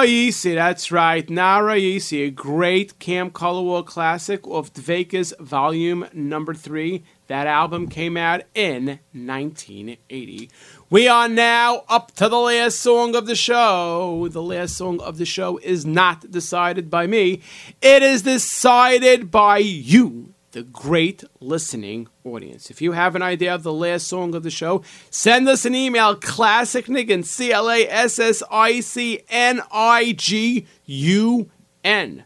That's 0.03 0.91
right. 0.91 1.31
Nara 1.31 1.77
Yisi, 1.77 2.27
a 2.27 2.31
great 2.31 2.99
Camp 2.99 3.35
Color 3.35 3.63
War 3.63 3.85
classic 3.85 4.41
of 4.49 4.73
Dvekas 4.73 5.33
volume 5.39 6.09
number 6.13 6.55
three. 6.55 7.05
That 7.29 7.47
album 7.47 7.87
came 7.87 8.17
out 8.17 8.43
in 8.53 8.99
1980. 9.13 10.51
We 10.91 11.07
are 11.07 11.29
now 11.29 11.85
up 11.89 12.11
to 12.17 12.29
the 12.29 12.37
last 12.37 12.81
song 12.81 13.15
of 13.15 13.27
the 13.27 13.37
show. 13.37 14.27
The 14.29 14.43
last 14.43 14.77
song 14.77 15.01
of 15.01 15.19
the 15.19 15.25
show 15.25 15.59
is 15.59 15.87
not 15.87 16.33
decided 16.33 16.91
by 16.91 17.07
me, 17.07 17.41
it 17.81 18.03
is 18.03 18.23
decided 18.23 19.31
by 19.31 19.59
you, 19.59 20.32
the 20.53 20.63
great 20.63 21.25
listening 21.41 22.09
audience. 22.25 22.71
If 22.71 22.81
you 22.81 22.93
have 22.93 23.17
an 23.17 23.23
idea 23.23 23.55
of 23.55 23.63
the 23.63 23.73
last 23.73 24.07
song 24.07 24.35
of 24.35 24.43
the 24.43 24.51
show, 24.51 24.83
send 25.11 25.49
us 25.49 25.65
an 25.65 25.75
email, 25.75 26.15
Classic 26.15 26.87
Nigun, 26.87 27.25
C 27.25 27.53
L 27.53 27.71
A 27.71 27.87
S 27.89 28.19
S 28.19 28.43
I 28.51 28.81
C 28.81 29.23
N 29.29 29.61
I 29.73 30.13
G 30.13 30.67
U 30.87 31.51
N. 31.83 32.25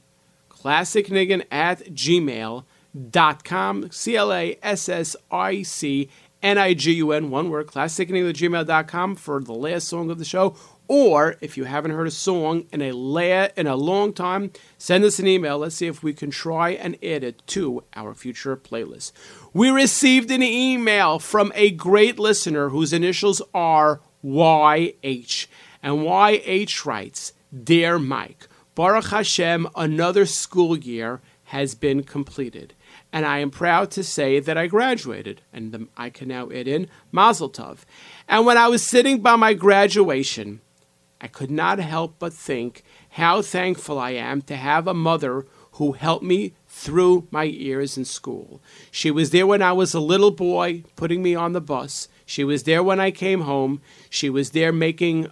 ClassicNigun 0.51 1.45
at 1.51 1.81
gmail.com. 1.95 2.65
C 3.91 4.17
L 4.17 4.33
A 4.33 4.59
S 4.63 4.89
S 4.89 5.17
I 5.31 5.63
C 5.63 6.09
N 6.43 6.59
I 6.59 6.75
G 6.75 6.93
U 6.95 7.13
N, 7.13 7.31
one 7.31 7.51
word, 7.51 7.67
classicnigun 7.67 8.29
at 8.29 8.37
gmail.com 8.37 9.17
for 9.17 9.41
the 9.41 9.53
last 9.53 9.89
song 9.89 10.11
of 10.11 10.19
the 10.19 10.25
show. 10.25 10.57
Or 10.89 11.37
if 11.41 11.57
you 11.57 11.65
haven't 11.65 11.91
heard 11.93 12.07
a 12.07 12.13
song 12.13 12.67
in 12.73 12.81
a 12.81 12.93
la- 12.93 13.49
in 13.57 13.67
a 13.67 13.77
long 13.77 14.13
time, 14.13 14.53
send 14.79 15.05
us 15.05 15.19
an 15.19 15.27
email. 15.27 15.59
Let's 15.59 15.75
see 15.77 15.87
if 15.87 16.03
we 16.03 16.13
can 16.13 16.31
try 16.31 16.71
and 16.71 16.95
add 17.03 17.25
it 17.25 17.43
to 17.49 17.83
our 17.95 18.15
future 18.15 18.57
playlist. 18.57 19.13
We 19.53 19.71
received 19.71 20.31
an 20.31 20.43
email 20.43 21.19
from 21.19 21.51
a 21.55 21.71
great 21.73 22.19
listener 22.19 22.69
whose 22.69 22.93
initials 22.93 23.43
are 23.53 24.01
YH. 24.25 25.47
And 25.83 25.99
YH 25.99 26.85
writes 26.85 27.33
Dear 27.65 27.99
Mike, 27.99 28.49
Baruch 28.75 29.07
Hashem, 29.07 29.69
another 29.75 30.27
school 30.27 30.77
year 30.79 31.21
has 31.45 31.75
been 31.75 32.03
completed. 32.03 32.75
And 33.13 33.25
I 33.25 33.39
am 33.39 33.51
proud 33.51 33.91
to 33.93 34.05
say 34.05 34.41
that 34.41 34.59
I 34.59 34.67
graduated. 34.67 35.43
And 35.53 35.89
I 35.97 36.11
can 36.11 36.29
now 36.29 36.51
add 36.51 36.69
in 36.69 36.89
Mazel 37.11 37.51
Tov. 37.51 37.79
And 38.29 38.45
when 38.45 38.59
I 38.59 38.69
was 38.69 38.87
sitting 38.87 39.21
by 39.21 39.37
my 39.37 39.55
graduation, 39.55 40.61
I 41.21 41.29
could 41.29 41.51
not 41.51 41.79
help 41.79 42.17
but 42.19 42.33
think 42.33 42.83
how 43.11 43.43
thankful 43.43 43.99
I 43.99 44.11
am 44.11 44.43
to 44.43 44.57
have 44.57 44.87
a 44.87 44.95
mother 44.95 45.47
who 45.73 45.93
helped 45.93 46.25
me 46.25 46.55
through 46.67 47.27
my 47.31 47.45
years 47.45 47.97
in 47.97 48.05
school. 48.05 48.63
She 48.91 49.11
was 49.11 49.31
there 49.31 49.47
when 49.47 49.63
I 49.63 49.73
was 49.73 49.95
a 49.95 50.01
little 50.01 50.31
boy, 50.31 50.85
putting 50.95 51.23
me 51.23 51.35
on 51.35 51.53
the 51.53 51.61
bus. 51.61 52.09
She 52.25 52.45
was 52.45 52.63
there 52.65 52.83
when 52.83 53.01
I 53.01 53.11
came 53.11 53.43
home. 53.43 53.81
She 54.11 54.31
was 54.31 54.51
there 54.51 54.73
making 54.73 55.31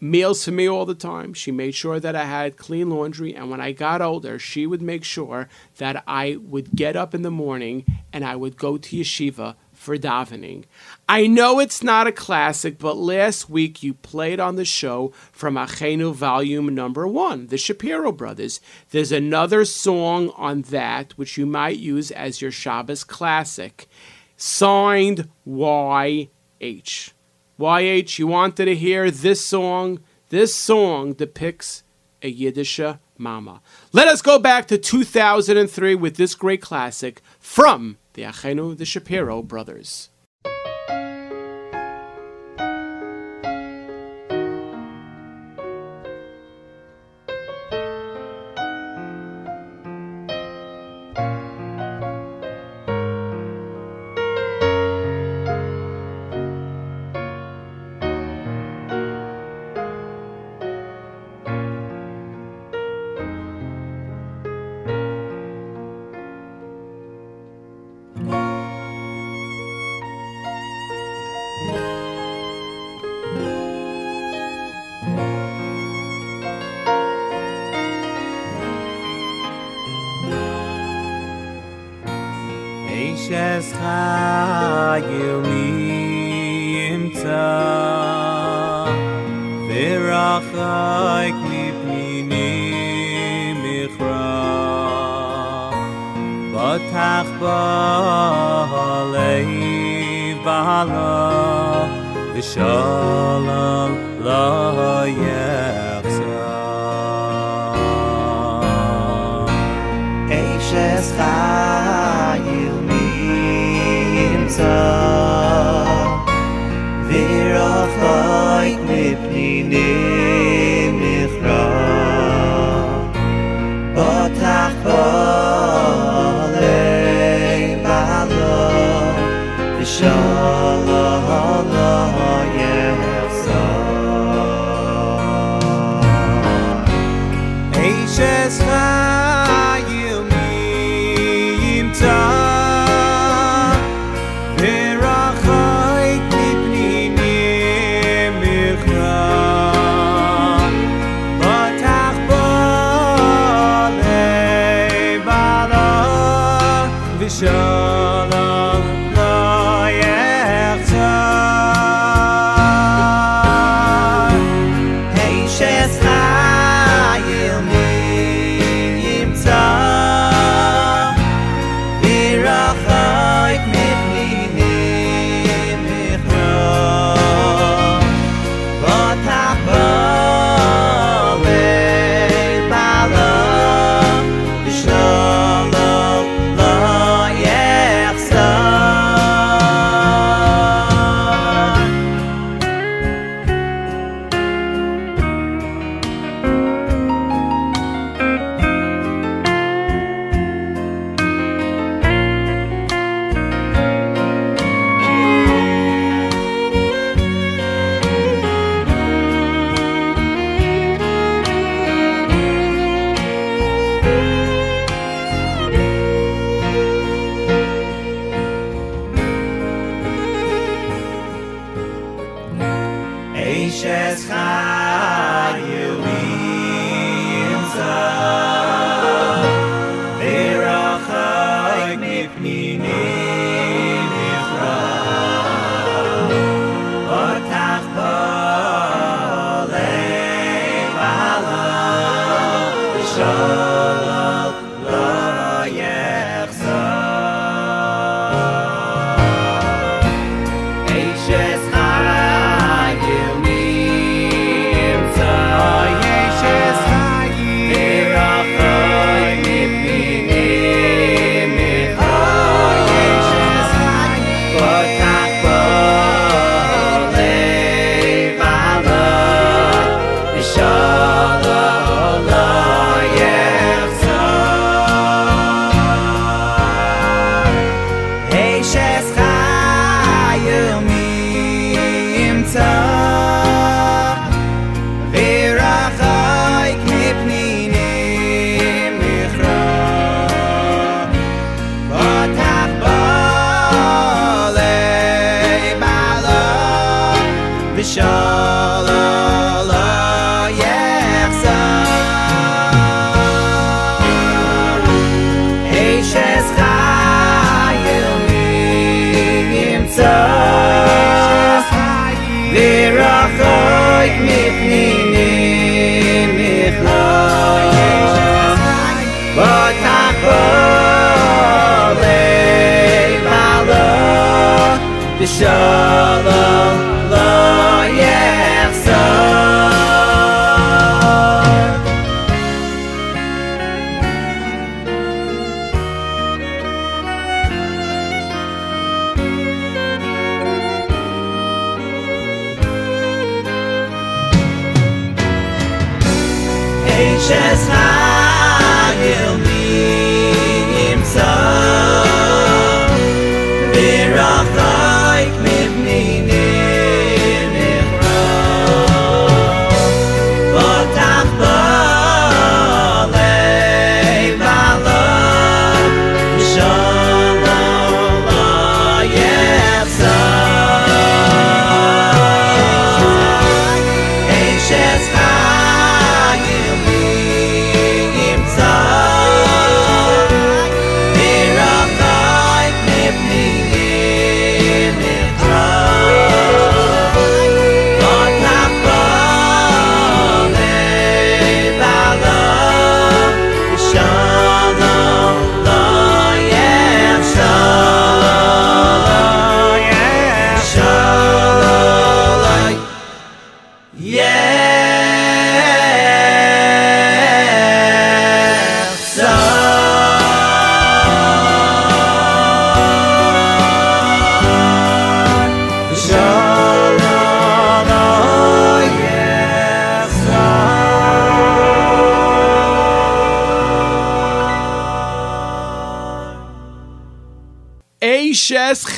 meals 0.00 0.44
for 0.44 0.52
me 0.52 0.68
all 0.68 0.86
the 0.86 0.94
time. 0.94 1.34
She 1.34 1.50
made 1.50 1.74
sure 1.74 1.98
that 2.00 2.14
I 2.14 2.24
had 2.24 2.56
clean 2.56 2.90
laundry. 2.90 3.34
And 3.34 3.50
when 3.50 3.60
I 3.60 3.72
got 3.72 4.00
older, 4.00 4.38
she 4.38 4.66
would 4.66 4.82
make 4.82 5.04
sure 5.04 5.48
that 5.78 6.02
I 6.06 6.36
would 6.36 6.74
get 6.74 6.96
up 6.96 7.14
in 7.14 7.22
the 7.22 7.30
morning 7.30 7.84
and 8.12 8.24
I 8.24 8.36
would 8.36 8.56
go 8.56 8.78
to 8.78 8.96
yeshiva 8.96 9.56
for 9.78 9.96
davening. 9.96 10.64
I 11.08 11.26
know 11.26 11.60
it's 11.60 11.82
not 11.82 12.06
a 12.06 12.12
classic, 12.12 12.78
but 12.78 12.96
last 12.96 13.48
week 13.48 13.82
you 13.82 13.94
played 13.94 14.40
on 14.40 14.56
the 14.56 14.64
show 14.64 15.12
from 15.32 15.54
Achenu 15.54 16.12
Volume 16.12 16.74
Number 16.74 17.06
One, 17.06 17.46
the 17.46 17.56
Shapiro 17.56 18.12
Brothers. 18.12 18.60
There's 18.90 19.12
another 19.12 19.64
song 19.64 20.30
on 20.36 20.62
that 20.62 21.12
which 21.12 21.38
you 21.38 21.46
might 21.46 21.78
use 21.78 22.10
as 22.10 22.42
your 22.42 22.50
Shabbos 22.50 23.04
classic, 23.04 23.88
signed 24.36 25.28
YH. 25.46 26.28
YH, 26.60 28.18
you 28.18 28.26
wanted 28.26 28.64
to 28.66 28.74
hear 28.74 29.10
this 29.10 29.46
song. 29.46 30.00
This 30.28 30.54
song 30.54 31.12
depicts 31.12 31.84
a 32.20 32.28
Yiddish 32.28 32.80
mama. 33.16 33.62
Let 33.92 34.08
us 34.08 34.22
go 34.22 34.38
back 34.38 34.66
to 34.68 34.76
2003 34.76 35.94
with 35.94 36.16
this 36.16 36.34
great 36.34 36.60
classic 36.60 37.22
from 37.38 37.96
the 38.18 38.24
Achenu, 38.24 38.76
the 38.76 38.84
Shapiro 38.84 39.42
brothers. 39.42 40.10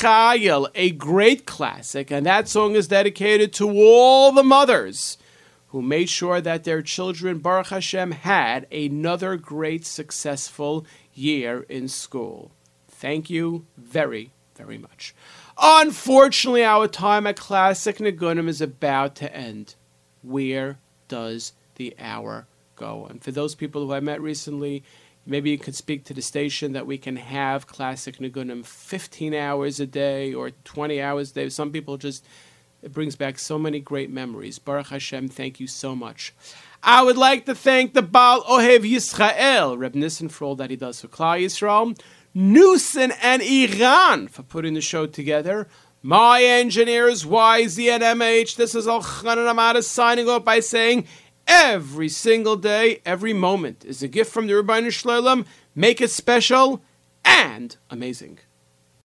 Chayil, 0.00 0.66
a 0.74 0.92
great 0.92 1.44
classic, 1.44 2.10
and 2.10 2.24
that 2.24 2.48
song 2.48 2.74
is 2.74 2.88
dedicated 2.88 3.52
to 3.52 3.68
all 3.68 4.32
the 4.32 4.42
mothers 4.42 5.18
who 5.68 5.82
made 5.82 6.08
sure 6.08 6.40
that 6.40 6.64
their 6.64 6.80
children, 6.80 7.36
Baruch 7.36 7.66
Hashem, 7.66 8.12
had 8.12 8.66
another 8.72 9.36
great 9.36 9.84
successful 9.84 10.86
year 11.12 11.66
in 11.68 11.86
school. 11.86 12.50
Thank 12.88 13.28
you 13.28 13.66
very, 13.76 14.30
very 14.56 14.78
much. 14.78 15.14
Unfortunately, 15.60 16.64
our 16.64 16.88
time 16.88 17.26
at 17.26 17.36
Classic 17.36 17.98
Nigunim 17.98 18.48
is 18.48 18.62
about 18.62 19.14
to 19.16 19.36
end. 19.36 19.74
Where 20.22 20.78
does 21.08 21.52
the 21.74 21.94
hour 21.98 22.46
go? 22.74 23.04
And 23.04 23.22
for 23.22 23.32
those 23.32 23.54
people 23.54 23.84
who 23.84 23.92
I 23.92 24.00
met 24.00 24.22
recently, 24.22 24.82
maybe 25.30 25.48
you 25.48 25.58
could 25.58 25.76
speak 25.76 26.04
to 26.04 26.12
the 26.12 26.20
station 26.20 26.72
that 26.72 26.86
we 26.86 26.98
can 26.98 27.14
have 27.14 27.68
Classic 27.68 28.18
Nigunim 28.18 28.66
15 28.66 29.32
hours 29.32 29.78
a 29.78 29.86
day 29.86 30.34
or 30.34 30.50
20 30.50 31.00
hours 31.00 31.30
a 31.30 31.34
day. 31.34 31.48
Some 31.48 31.70
people 31.70 31.96
just, 31.96 32.26
it 32.82 32.92
brings 32.92 33.14
back 33.14 33.38
so 33.38 33.56
many 33.56 33.78
great 33.78 34.10
memories. 34.10 34.58
Baruch 34.58 34.88
Hashem, 34.88 35.28
thank 35.28 35.60
you 35.60 35.68
so 35.68 35.94
much. 35.94 36.34
I 36.82 37.04
would 37.04 37.16
like 37.16 37.46
to 37.46 37.54
thank 37.54 37.94
the 37.94 38.02
Baal 38.02 38.42
Ohev 38.42 38.80
Yisrael, 38.80 39.78
Reb 39.78 39.94
Nissen, 39.94 40.28
for 40.28 40.46
all 40.46 40.56
that 40.56 40.70
he 40.70 40.76
does 40.76 41.00
for 41.00 41.06
Klal 41.06 41.40
Yisrael, 41.40 41.96
Nusin 42.34 43.16
and 43.22 43.40
Iran 43.40 44.26
for 44.26 44.42
putting 44.42 44.74
the 44.74 44.80
show 44.80 45.06
together. 45.06 45.68
My 46.02 46.42
engineers, 46.42 47.24
YZ 47.24 47.88
and 47.88 48.02
MH, 48.02 48.56
this 48.56 48.74
is 48.74 48.88
Al 48.88 49.02
Hamada 49.02 49.84
signing 49.84 50.28
off 50.28 50.44
by 50.44 50.58
saying, 50.58 51.06
every 51.50 52.08
single 52.08 52.54
day, 52.54 53.02
every 53.04 53.32
moment 53.32 53.84
is 53.84 54.02
a 54.02 54.08
gift 54.08 54.32
from 54.32 54.46
the 54.46 54.52
Ribbono 54.52 54.90
Shel 54.90 55.20
Olam. 55.20 55.44
Make 55.74 56.00
it 56.00 56.10
special 56.10 56.80
and 57.24 57.76
amazing. 57.90 58.38